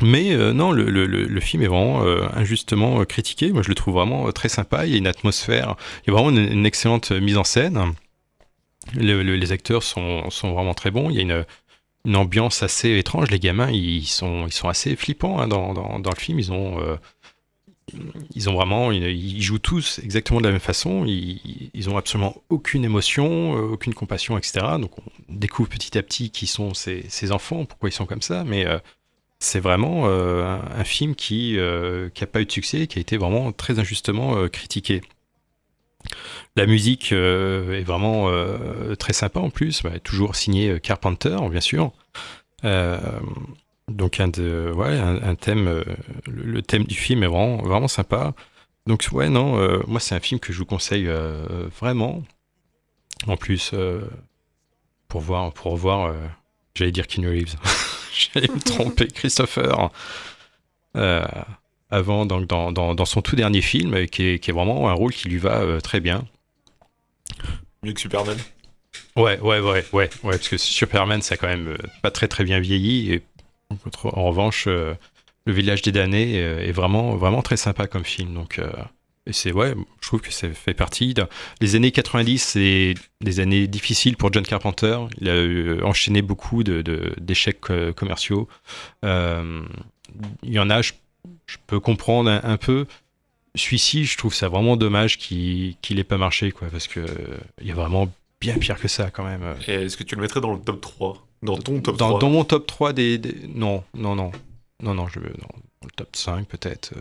[0.00, 3.52] Mais euh, non, le, film est vraiment euh, injustement euh, critiqué.
[3.52, 4.86] Moi, je le trouve vraiment très sympa.
[4.86, 7.92] Il y a une atmosphère, il y a vraiment une, excellente mise en scène.
[8.94, 11.10] Le- le- les acteurs sont, sont vraiment très bons.
[11.10, 11.44] Il y a
[12.04, 13.30] une, ambiance assez étrange.
[13.30, 16.38] Les gamins, ils sont, ils sont assez flippants hein, dans, dans, le film.
[16.38, 16.98] Ils ont,
[18.34, 21.04] ils ont vraiment, ils, jouent tous exactement de la même façon.
[21.06, 24.66] Ils, ils ont absolument aucune émotion, aucune compassion, etc.
[24.80, 28.22] Donc on découvre petit à petit qui sont ces, ces enfants, pourquoi ils sont comme
[28.22, 28.42] ça.
[28.42, 28.66] Mais
[29.42, 33.00] c'est vraiment euh, un, film qui euh, qui a pas eu de succès, qui a
[33.00, 35.02] été vraiment très injustement euh, critiqué.
[36.56, 41.36] La musique euh, est vraiment euh, très sympa en plus, bah, toujours signé euh, Carpenter,
[41.50, 41.92] bien sûr.
[42.64, 42.98] Euh,
[43.88, 45.84] donc un, thème, euh,
[46.26, 48.34] le, thème du film est vraiment, vraiment sympa.
[48.86, 52.22] Donc ouais, non, euh, moi c'est un film que je vous conseille euh, vraiment.
[53.26, 54.02] En plus, euh,
[55.08, 56.12] pour voir, pour euh,
[56.74, 57.56] j'allais dire Keanu Reeves,
[58.34, 59.90] j'allais me tromper, Christopher.
[60.96, 61.24] Euh,
[61.90, 64.88] avant, donc dans, dans, dans son tout dernier film, euh, qui est, qui est vraiment
[64.88, 66.26] un rôle qui lui va euh, très bien.
[67.82, 68.38] Mieux que Superman
[69.16, 72.44] Ouais, ouais, ouais, ouais, ouais, parce que Superman, ça a quand même pas très très
[72.44, 73.12] bien vieilli.
[73.12, 73.22] Et
[74.04, 74.96] en revanche, Le
[75.46, 78.34] Village des damnés est vraiment, vraiment très sympa comme film.
[78.34, 78.70] Donc, euh,
[79.26, 81.14] et c'est ouais, je trouve que ça fait partie.
[81.14, 81.26] de-
[81.60, 84.98] Les années 90, c'est des années difficiles pour John Carpenter.
[85.20, 88.48] Il a euh, enchaîné beaucoup de, de- d'échecs euh, commerciaux.
[89.04, 89.62] Euh,
[90.42, 90.92] il y en a, je,
[91.46, 92.86] je peux comprendre un, un peu.
[93.54, 97.04] Celui-ci, je trouve ça vraiment dommage qu'il qu'il ait pas marché, quoi, parce que
[97.60, 98.10] il y a vraiment
[98.40, 99.42] bien pire que ça quand même.
[99.68, 102.30] Est-ce que tu le mettrais dans le top 3 Dans ton top Dans, 3 dans
[102.30, 104.32] mon top 3 des, des- Non, non, non.
[104.82, 105.28] Non, non, je veux.
[105.28, 105.48] non,
[105.82, 106.94] dans le top 5 peut-être.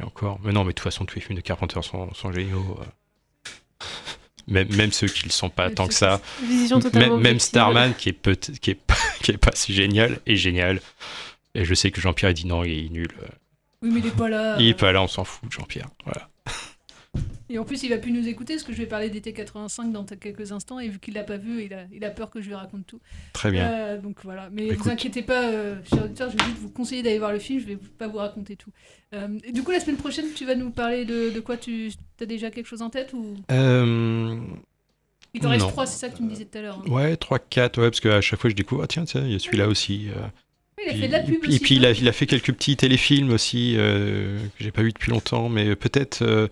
[0.00, 0.38] Euh, et encore.
[0.44, 2.78] Mais non, mais de toute façon, tous les films de Carpenter sont, sont géniaux.
[2.80, 3.84] euh.
[4.48, 6.20] Même, même ceux qui ne le sont pas tant que ça.
[7.20, 7.40] Même.
[7.40, 10.80] Starman, qui est, peut qui, est, pas- qui est pas si génial, est génial.
[11.54, 13.08] Et je sais que Jean-Pierre a dit non, il est nul.
[13.82, 14.56] Oui, mais il est pas là.
[14.60, 15.88] Il est pas là, on s'en fout, Jean-Pierre.
[16.04, 16.28] Voilà.
[17.48, 19.92] Et en plus, il va plus nous écouter parce que je vais parler d'été 85
[19.92, 20.80] dans quelques instants.
[20.80, 22.86] Et vu qu'il l'a pas vu, il a, il a peur que je lui raconte
[22.86, 23.00] tout.
[23.32, 23.70] Très bien.
[23.70, 24.48] Euh, donc voilà.
[24.52, 24.78] Mais Écoute.
[24.78, 27.60] vous inquiétez pas, euh, chers auditeurs, je vais juste vous conseiller d'aller voir le film.
[27.60, 28.70] Je vais pas vous raconter tout.
[29.14, 31.92] Euh, et du coup, la semaine prochaine, tu vas nous parler de, de quoi Tu
[32.20, 33.36] as déjà quelque chose en tête ou?
[33.52, 34.36] Euh,
[35.34, 36.82] Il t'en reste trois, c'est ça que tu me disais tout à l'heure.
[36.84, 36.90] hein.
[36.90, 39.36] Ouais, 3, 4, ouais, parce qu'à chaque fois je découvre, ah tiens, tiens, il y
[39.36, 40.08] a celui-là aussi.
[40.82, 42.52] il a fait de la pub Et aussi, puis il a, il a fait quelques
[42.52, 46.48] petits téléfilms aussi euh, que j'ai pas vu depuis longtemps, mais peut-être euh,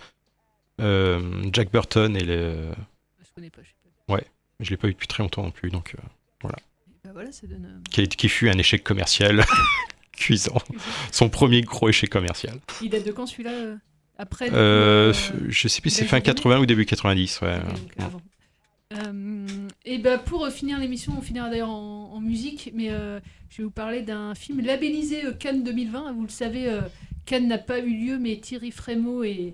[1.52, 2.72] Jack Burton et le.
[3.20, 3.74] Je connais pas, je sais
[4.06, 4.14] pas.
[4.14, 4.24] Ouais,
[4.60, 6.02] je l'ai pas vu depuis très longtemps non plus, donc euh,
[6.42, 6.56] voilà.
[7.04, 7.64] Bah voilà, ça donne.
[7.66, 9.44] euh, Qui, qui fut un échec commercial
[10.12, 10.58] cuisant.
[11.12, 12.58] Son premier gros échec commercial.
[12.82, 13.76] Il date de quand celui-là euh,
[14.18, 15.14] Après Euh, euh,
[15.48, 17.58] je sais plus si c'est fin des damnés 80 ou début 90, ouais.
[18.92, 19.46] Euh,
[19.84, 23.18] et ben pour euh, finir l'émission, on finira d'ailleurs en, en musique, mais euh,
[23.50, 26.12] je vais vous parler d'un film labellisé euh, Cannes 2020.
[26.12, 26.82] Vous le savez, euh,
[27.26, 29.50] Cannes n'a pas eu lieu, mais Thierry Frémaux est, euh,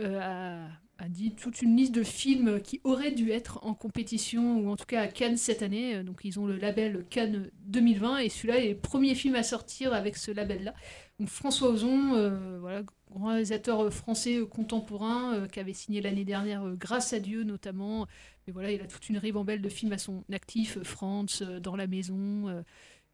[0.00, 0.66] a,
[0.98, 4.76] a dit toute une liste de films qui auraient dû être en compétition, ou en
[4.76, 5.96] tout cas à Cannes cette année.
[5.96, 9.42] Euh, Donc ils ont le label Cannes 2020, et celui-là est le premier film à
[9.42, 10.74] sortir avec ce label-là.
[11.20, 16.00] Donc François Ozon, euh, voilà, grand réalisateur euh, français euh, contemporain, euh, qui avait signé
[16.00, 18.06] l'année dernière euh, Grâce à Dieu notamment.
[18.46, 21.60] Mais voilà, il a toute une ribambelle de films à son actif, euh, France, euh,
[21.60, 22.62] Dans la maison, euh,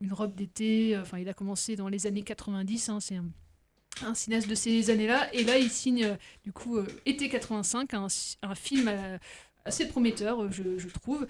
[0.01, 0.97] Une robe d'été.
[0.97, 3.27] euh, Enfin, il a commencé dans les années 90, hein, c'est un,
[4.05, 5.33] un cinéaste de ces années-là.
[5.35, 8.09] Et là, il signe euh, du coup euh, Été 85, un,
[8.55, 9.19] film euh,
[9.65, 11.27] assez prometteur, je, trouve.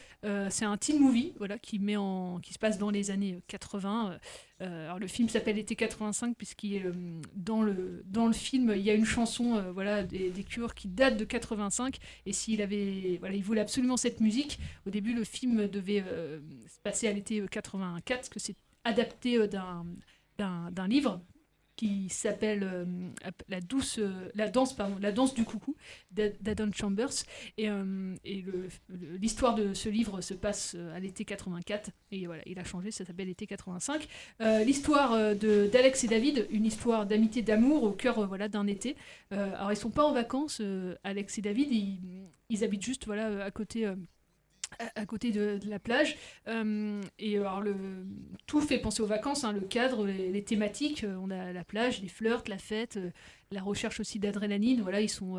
[0.51, 4.19] C'est un teen movie, voilà, qui met en, qui se passe dans les années 80.
[4.63, 6.85] Euh, alors le film s'appelle Été 85 puisqu'il est,
[7.35, 10.87] dans le dans le film il y a une chanson voilà des, des Cures qui
[10.87, 11.97] date de 85
[12.27, 14.59] et s'il avait voilà il voulait absolument cette musique.
[14.87, 16.05] Au début le film devait
[16.69, 19.85] se passer à l'été euh, 84 parce que c'est adapté d'un
[20.39, 21.21] d'un livre
[21.81, 22.85] qui s'appelle euh,
[23.49, 25.75] la douce euh, la danse pardon la danse du coucou
[26.11, 27.15] d'A- d'Adam Chambers.
[27.57, 28.15] Et, euh,
[29.19, 33.05] l'histoire de ce livre se passe à l'été 84 et voilà il a changé ça
[33.07, 34.07] s'appelle l'été 85
[34.43, 38.95] Euh, l'histoire d'Alex et David une histoire d'amitié d'amour au cœur voilà d'un été.
[39.31, 40.61] Alors ils sont pas en vacances
[41.03, 41.73] Alex et David.
[41.73, 41.99] Ils,
[42.51, 43.91] ils habitent juste voilà à côté
[44.95, 46.17] à, côté de, la plage.
[46.49, 47.63] Euh, et alors,
[48.47, 51.05] tout fait penser aux vacances, hein, le cadre, les, les thématiques.
[51.05, 53.11] euh, on a la plage, les flirts, la fête, euh,
[53.51, 54.83] la recherche aussi d'adrénaline.
[54.83, 55.39] Voilà, ils sont.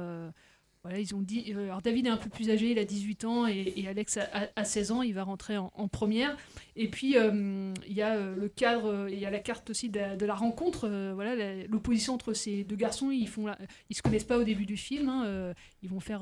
[0.84, 1.54] Voilà, ils ont dit.
[1.56, 4.24] euh, alors, David est un peu plus âgé, il a 18 ans, et, Alex a,
[4.34, 6.36] a- a 16 ans, il va rentrer en, première.
[6.76, 9.90] Et puis, euh, il y a euh, le cadre, il y a la carte aussi
[9.90, 10.90] de, la- rencontre.
[11.14, 11.36] voilà,
[11.68, 13.46] l'opposition entre ces deux garçons, ils font
[13.90, 15.10] ils se connaissent pas au début du film.
[15.10, 15.54] hein,
[15.84, 16.22] ils vont faire,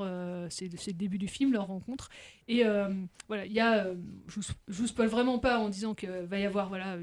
[0.50, 2.10] c'est c'est le début du film, leur rencontre.
[2.48, 2.64] Et
[3.28, 3.88] voilà, il y a,
[4.28, 6.98] je, vous- je vous spoil vraiment pas en disant qu'il va y avoir voilà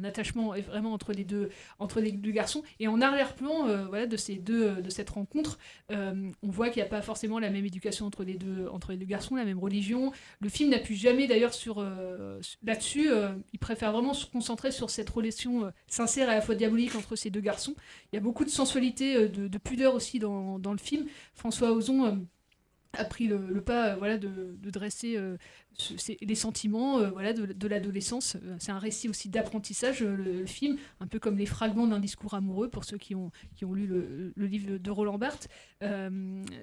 [0.00, 2.62] un attachement vraiment entre les deux entre les deux garçons.
[2.80, 5.58] Et en arrière-plan euh, voilà de ces deux de cette rencontre
[5.90, 8.92] euh, on voit qu'il n'y a pas forcément la même éducation entre les deux entre
[8.92, 10.12] les deux garçons la même religion.
[10.40, 14.90] Le film n'appuie jamais d'ailleurs sur euh, là-dessus euh, il préfère vraiment se concentrer sur
[14.90, 17.74] cette relation euh, sincère et à la fois diabolique entre ces deux garçons.
[18.12, 21.06] Il y a beaucoup de sensualité euh, de, de pudeur aussi dans, dans le film.
[21.34, 22.12] François Ozon euh,
[22.94, 25.36] a pris le, pas euh, voilà, de, dresser euh,
[26.20, 28.36] les sentiments euh, voilà, de, l'adolescence.
[28.58, 32.68] C'est un récit aussi d'apprentissage, le, film, un peu comme les fragments d'un discours amoureux
[32.68, 35.48] pour ceux qui ont, qui ont lu le, livre de Roland Barthes.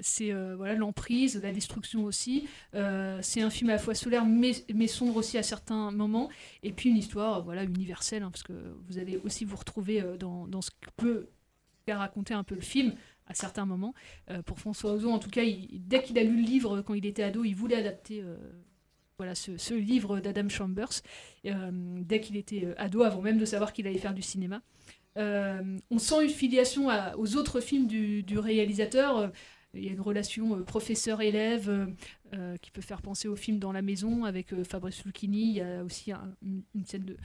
[0.02, 2.48] C'est voilà, l'emprise, la destruction aussi.
[2.74, 6.30] C'est un film à la fois solaire mais, mais sombre aussi à certains moments.
[6.64, 8.54] Et puis une histoire voilà, universelle, hein, parce que
[8.88, 11.30] vous allez aussi vous retrouver dans, dans ce que peut
[11.94, 12.94] raconter un peu le film
[13.30, 13.94] à certains moments.
[14.30, 16.96] Euh, pour François Ozon, en tout cas, il- dès qu'il a lu le livre quand
[16.96, 18.36] il était ado, il voulait adapter euh,
[19.18, 20.90] voilà, ce, livre d'Adam Chambers,
[21.46, 21.72] euh,
[22.02, 24.62] dès qu'il était ado, avant même de savoir qu'il allait faire du cinéma.
[25.16, 29.32] On sent une filiation aux autres films du, réalisateur.
[29.74, 31.94] Il y a une relation professeur-élève
[32.62, 35.42] qui peut faire penser au film Dans la maison avec Fabrice Lucchini.
[35.50, 37.18] Il y a aussi un- une, une scène de,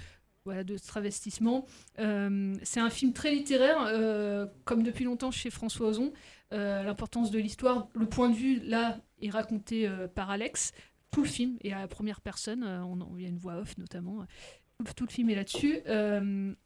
[0.45, 1.67] voilà, de travestissement.
[1.99, 6.13] Euh, c'est un film très littéraire, euh, comme depuis longtemps chez François Ozon.
[6.53, 10.73] Euh, L'importance de l'histoire, le point de vue, là, est raconté par Alex.
[11.11, 12.63] Tout le film est à la première personne.
[12.65, 14.27] on, on- il y a une voix off notamment.
[14.97, 15.81] Tout, le film est là-dessus.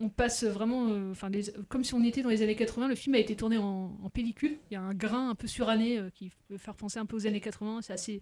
[0.00, 1.30] On passe vraiment, enfin,
[1.68, 2.88] comme si on était dans les années 80.
[2.88, 4.58] Le film a été tourné en, pellicule.
[4.70, 7.26] Il y a un grain un peu suranné qui peut faire penser un peu aux
[7.26, 7.80] années 80.
[7.82, 8.20] C'est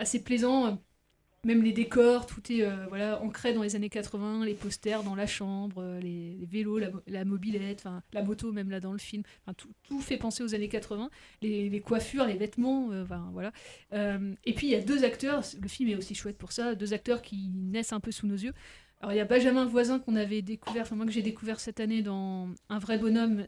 [0.00, 0.82] assez plaisant.
[1.46, 5.14] Même les décors, tout est euh, voilà, ancré dans les années 80, les posters dans
[5.14, 9.22] la chambre, euh, les, vélos, la, la mobilette, la moto même là dans le film.
[9.82, 11.08] Tout, fait penser aux années 80.
[11.40, 13.52] Les, coiffures, les vêtements, euh, voilà.
[13.94, 16.74] Euh, et puis il y a deux acteurs, le film est aussi chouette pour ça,
[16.74, 18.52] deux acteurs qui naissent un peu sous nos yeux.
[19.00, 21.80] Alors il y a Benjamin Voisin qu'on avait découvert, enfin moi que j'ai découvert cette
[21.80, 23.46] année dans Un vrai bonhomme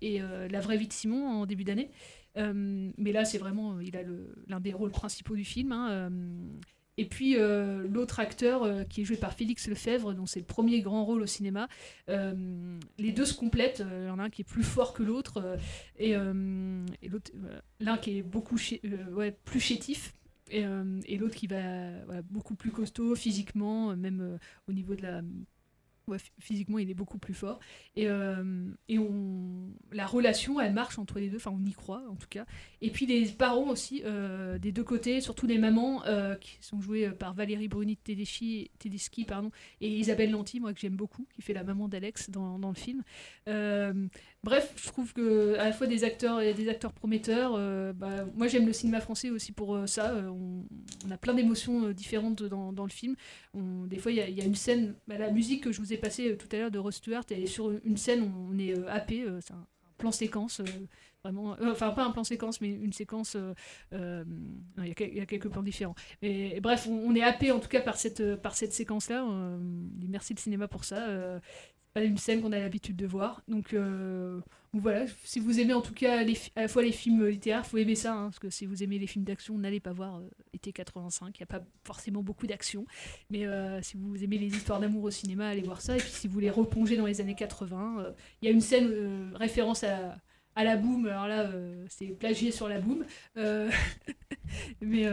[0.00, 1.90] et La vraie vie de Simon en début d'année.
[2.36, 4.02] Mais là c'est vraiment, il a
[4.46, 5.72] l'un des rôles principaux du film.
[5.72, 6.08] hein,
[6.98, 10.46] et puis euh, l'autre acteur euh, qui est joué par Félix Lefebvre, dont c'est le
[10.46, 11.68] premier grand rôle au cinéma.
[12.08, 13.82] Euh, les deux se complètent.
[14.02, 15.58] Il y en a un qui est plus fort que l'autre
[15.98, 17.32] et, l'autre,
[17.80, 18.56] l'un qui est beaucoup
[19.44, 20.14] plus chétif.
[20.50, 20.66] Et,
[21.16, 24.38] l'autre qui va beaucoup plus costaud physiquement, même
[24.68, 25.22] au niveau de la,
[26.38, 27.60] physiquement, il est beaucoup plus fort.
[27.96, 32.02] Et, euh, et on, la relation, elle marche entre les deux, enfin, on y croit
[32.08, 32.46] en tout cas.
[32.80, 36.80] Et puis les parents aussi, euh, des deux côtés, surtout les mamans, euh, qui sont
[36.80, 39.50] jouées par Valérie Bruni Tedeschi, Tedeschi pardon,
[39.80, 42.74] et Isabelle Lanty, moi que j'aime beaucoup, qui fait la maman d'Alex dans, dans le
[42.74, 43.02] film.
[44.44, 47.54] Bref, je trouve que à la fois des acteurs et des acteurs prometteurs.
[47.56, 50.10] euh, bah, moi, j'aime le cinéma français aussi pour euh, ça.
[50.14, 50.64] Euh, on,
[51.06, 53.14] on a plein d'émotions différentes dans, le film.
[53.54, 55.96] On- des fois, il y, a- une scène, bah, la musique que je vous ai
[55.96, 58.74] passée tout à l'heure de Ross Stewart, elle est sur une scène, où on est
[58.88, 59.24] happé.
[59.40, 59.64] c'est un,
[59.98, 60.60] plan séquence.
[61.22, 63.36] Vraiment, enfin pas un plan séquence, mais une séquence.
[63.92, 65.94] Il y, a quelques plans différents.
[66.22, 69.24] Et, bref, on, on est happé en tout cas par cette, par cette séquence-là.
[69.30, 69.58] Euh,
[70.08, 71.06] merci le cinéma pour ça.
[71.96, 73.42] Une scène qu'on a l'habitude de voir.
[73.48, 74.40] Donc, euh,
[74.74, 77.94] voilà, si vous aimez en tout cas à la fois les films littéraires, faut aimer
[77.94, 80.72] ça, hein, parce que si vous aimez les films d'action, n'allez pas voir euh, été
[80.72, 81.38] 85.
[81.38, 82.86] Il n'y a pas forcément beaucoup d'action,
[83.28, 85.96] mais euh, si vous aimez les histoires d'amour au cinéma, allez voir ça.
[85.96, 88.62] Et puis si vous voulez replonger dans les années 80, euh, il y a une
[88.62, 90.18] scène référence à
[90.56, 91.50] la boom, alors là
[91.90, 93.04] c'est plagié sur la boom.
[94.80, 95.04] Mais,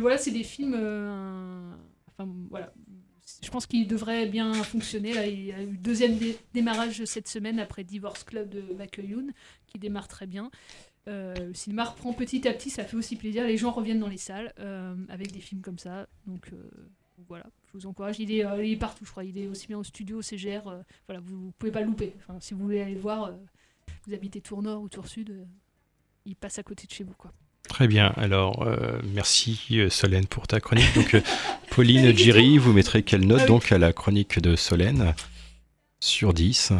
[0.00, 0.74] voilà, c'est des films.
[2.06, 2.72] enfin voilà,
[3.42, 5.14] je pense qu'il devrait bien fonctionner.
[5.14, 8.62] Là, il y a eu le deuxième dé- démarrage cette semaine après Divorce Club de
[8.74, 9.32] McEwan,
[9.66, 10.50] qui démarre très bien.
[11.08, 13.44] Euh, le cinéma reprend petit à petit, ça fait aussi plaisir.
[13.46, 16.06] Les gens reviennent dans les salles euh, avec des films comme ça.
[16.26, 16.68] Donc euh,
[17.28, 18.18] voilà, je vous encourage.
[18.18, 19.24] Il est, euh, il est partout, je crois.
[19.24, 20.62] Il est aussi bien au studio, au CGR.
[21.06, 22.14] voilà, vous, vous pouvez pas louper.
[22.40, 23.32] Si vous voulez aller le voir,
[24.06, 25.46] vous habitez Tour Nord ou Tour Sud,
[26.26, 27.14] il passe à côté de chez vous.
[27.68, 28.12] Très bien.
[28.16, 30.92] Alors, euh, merci euh, Solène pour ta chronique.
[30.94, 31.20] Donc, euh,
[31.70, 35.14] Pauline Giri, vous mettrez quelle note Ah donc à la chronique de Solène
[36.00, 36.72] sur 10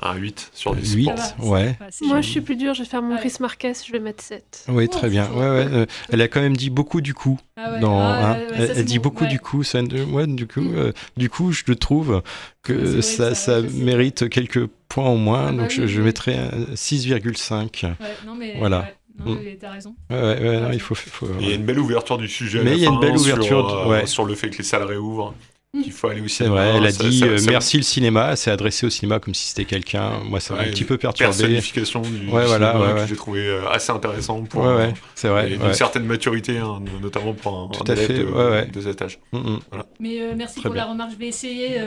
[0.00, 0.94] Un 8 sur 10.
[0.94, 1.34] 8, je pense.
[1.48, 1.76] ouais.
[2.02, 4.66] Moi, je suis plus dur, je vais faire mon Chris Marquez, je vais mettre 7.
[4.68, 5.28] Oui, très bien.
[5.30, 7.38] Ouais, ouais, euh, elle a quand même dit beaucoup du coup.
[7.56, 7.80] Ah ouais.
[7.80, 9.30] Dans, Ah hein, elle, ça, elle dit bon, beaucoup ouais.
[9.30, 9.62] du coup.
[9.64, 12.22] Ça, ouais, du coup, euh, du coup, je le trouve
[12.62, 15.46] que ça, ça mérite quelques points au moins.
[15.48, 16.04] Ah bah donc, je, oui, je oui.
[16.06, 17.84] mettrais un 6,5.
[17.84, 17.94] Ouais,
[18.26, 18.88] non, mais voilà.
[19.18, 19.38] Non, Mm.
[19.44, 19.94] mais t'as raison.
[20.10, 20.94] Ouais, ouais, ouais, non, il faut.
[20.94, 22.62] faut Il y a une belle ouverture du sujet.
[22.64, 24.06] Mais il y a une belle sur, ouverture, euh, ouais.
[24.06, 25.34] sur le fait que les salles réouvrent.
[25.74, 25.82] Mm.
[25.84, 26.54] Qu'il faut aller au C'est cinéma.
[26.68, 28.90] vrai, elle a Ça- dit ça- euh, ça- merci le cinéma, elle s'est adressée au
[28.90, 30.20] cinéma comme si c'était quelqu'un.
[30.22, 31.30] Moi, ça m'a Ouais, un petit peu perturbé.
[31.30, 34.94] Personnification du ouais, voilà, cinéma ouais, que j'ai trouvé euh, assez intéressant pour Ouais, ouais,
[35.14, 38.24] c'est vrai, d'une certaine maturité, hein, notamment pour un, Tout un à élève fait, de,
[38.24, 38.66] ouais, ouais.
[38.66, 39.18] de cet âge.
[39.32, 39.58] Mm, mm.
[39.70, 39.86] Voilà.
[39.98, 40.84] Mais euh, merci Très pour bien.
[40.84, 41.12] la remarque.
[41.12, 41.78] Je vais essayer.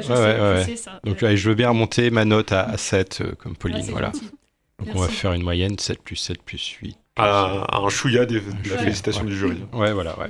[1.03, 3.83] Donc là, je veux bien remonter ma note à, à 7, euh, comme Pauline.
[3.83, 4.11] C'est voilà.
[4.79, 6.97] Donc on va faire une moyenne 7 plus 7 plus 8.
[7.17, 9.29] À, à un chouïa des, de la félicitation Ouais.
[9.29, 9.63] du jury.
[9.71, 10.29] Ouais, voilà, ouais.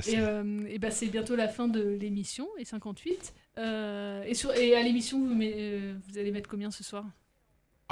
[0.00, 3.34] C'est- Et, euh, et bah, c'est bientôt la fin de l'émission, et 58.
[3.58, 7.04] Euh, et, sur, et à l'émission, vous, met- euh, vous allez mettre combien ce soir?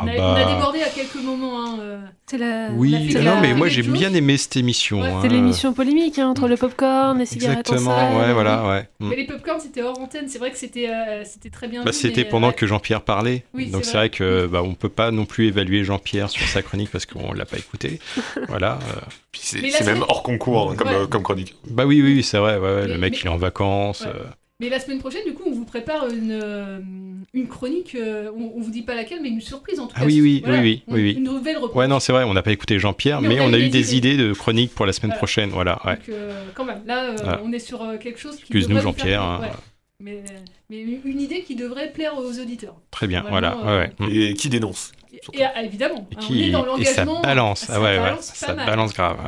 [0.00, 0.34] Ah on, a, bah.
[0.36, 1.60] on a débordé à quelques moments.
[1.64, 1.98] Hein, euh.
[2.26, 2.68] C'est la.
[2.72, 5.02] Oui, la non, mais moi j'ai bien aimé cette émission.
[5.02, 5.18] hein.
[5.22, 8.16] C'est l'émission polémique hein, entre le popcorn, les cigarettes en Exactement, salle.
[8.16, 8.88] ouais, voilà, ouais.
[9.00, 9.08] Mm.
[9.08, 10.28] Mais les popcorn, c'était hors antenne.
[10.28, 11.82] C'est vrai que c'était euh, c'était très bien.
[11.84, 13.44] Bah, c'était pendant euh, que Jean-Pierre parlait.
[13.54, 16.46] Oui, Donc c'est c'est vrai que bah, on peut pas non plus évaluer Jean-Pierre sur
[16.46, 17.98] sa chronique parce qu'on l'a pas écouté.
[18.48, 18.78] voilà.
[18.94, 19.00] euh.
[19.34, 20.94] C'est même hors concours comme, Ouais.
[20.94, 21.54] euh, comme chronique.
[21.70, 22.58] Bah oui, oui, c'est vrai.
[22.58, 24.04] ouais, ouais, Mais- le mec mais- il est en vacances.
[24.60, 26.80] Mais la semaine prochaine, du coup, on vous prépare une, euh,
[27.32, 27.94] une chronique.
[27.94, 30.06] euh, on, on vous dit pas laquelle, mais une surprise en tout Ah cas.
[30.06, 31.12] oui, oui, Voilà, oui, oui, on- oui.
[31.12, 31.76] Une nouvelle reprise.
[31.78, 33.58] Ouais, non, c'est vrai, on n'a pas écouté Jean-Pierre, Mais mais, on a on a
[33.58, 35.18] eu des idées de chroniques pour la semaine Voilà.
[35.18, 35.50] prochaine.
[35.50, 35.94] Voilà, ouais.
[35.94, 37.40] Donc, euh, quand même, là, euh, Voilà.
[37.44, 38.42] on est sur euh, quelque chose qui.
[38.42, 39.40] Excuse-nous, Jean-Pierre, hein.
[39.42, 39.48] Ouais.
[40.00, 40.24] Mais,
[40.70, 42.74] mais une idée qui devrait plaire aux auditeurs.
[42.90, 43.56] Très bien, voilà.
[43.64, 43.92] euh, ouais.
[44.10, 44.90] Et qui dénonce
[45.34, 47.20] Et, ah, évidemment, Et, hein, qui- on est dans et ça l'engagement.
[47.22, 48.66] balance, ça ah balance ça mal.
[48.66, 49.18] balance grave.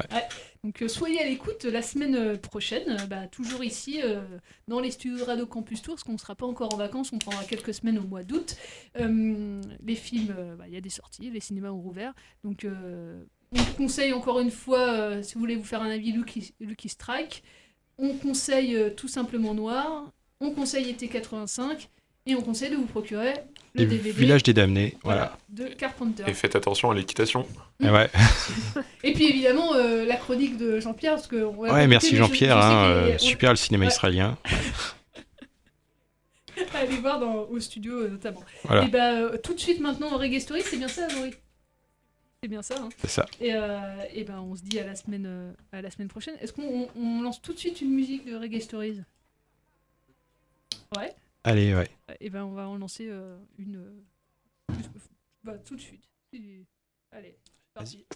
[0.63, 4.21] Donc euh, soyez à l'écoute la semaine euh, prochaine, euh, bah, toujours ici euh,
[4.69, 7.19] dans les studios Radio Campus Tour, parce qu'on ne sera pas encore en vacances, on
[7.19, 8.57] prendra quelques semaines au mois d'août.
[8.99, 12.13] Euh, les films, euh, bah, il y a des sorties, les cinémas ont rouvert,
[12.45, 16.13] donc euh, on conseille encore une fois, euh, si vous voulez vous faire un avis
[16.13, 17.43] Lucky, Lucky Strike,
[17.97, 21.89] on conseille euh, tout simplement Noir, on conseille été 85,
[22.31, 23.35] et on conseille de vous procurer
[23.75, 25.37] le DVD Village des damnés, voilà.
[25.49, 26.25] de Carpenter.
[26.27, 27.47] Et faites attention à l'équitation.
[27.81, 28.11] Et ouais.
[29.05, 32.85] Et puis évidemment euh, la chronique de Jean-Pierre parce que on Ouais, merci Jean-Pierre, hein,
[32.87, 33.93] euh, super le cinéma Ouais.
[33.93, 34.37] israélien.
[36.75, 38.43] Allez voir dans, au studio euh, notamment.
[38.65, 38.85] Voilà.
[38.85, 41.33] Et bah euh, tout de suite maintenant Reggae Story, c'est bien ça, Laurie
[42.43, 42.75] C'est bien ça.
[42.79, 43.25] Hein C'est ça.
[43.41, 43.79] Et, euh,
[44.13, 46.35] et ben on se dit à la semaine à la semaine prochaine.
[46.43, 49.01] Est-ce qu'on on- on lance tout de suite une musique de Reggae Stories?
[50.97, 51.15] Ouais.
[51.45, 51.89] Allez, ouais.
[52.21, 54.75] Et ben on va en lancer euh, une euh,
[55.43, 56.05] bah, tout de suite.
[56.33, 56.67] Et-
[57.13, 57.37] Allez,
[57.75, 58.07] parti.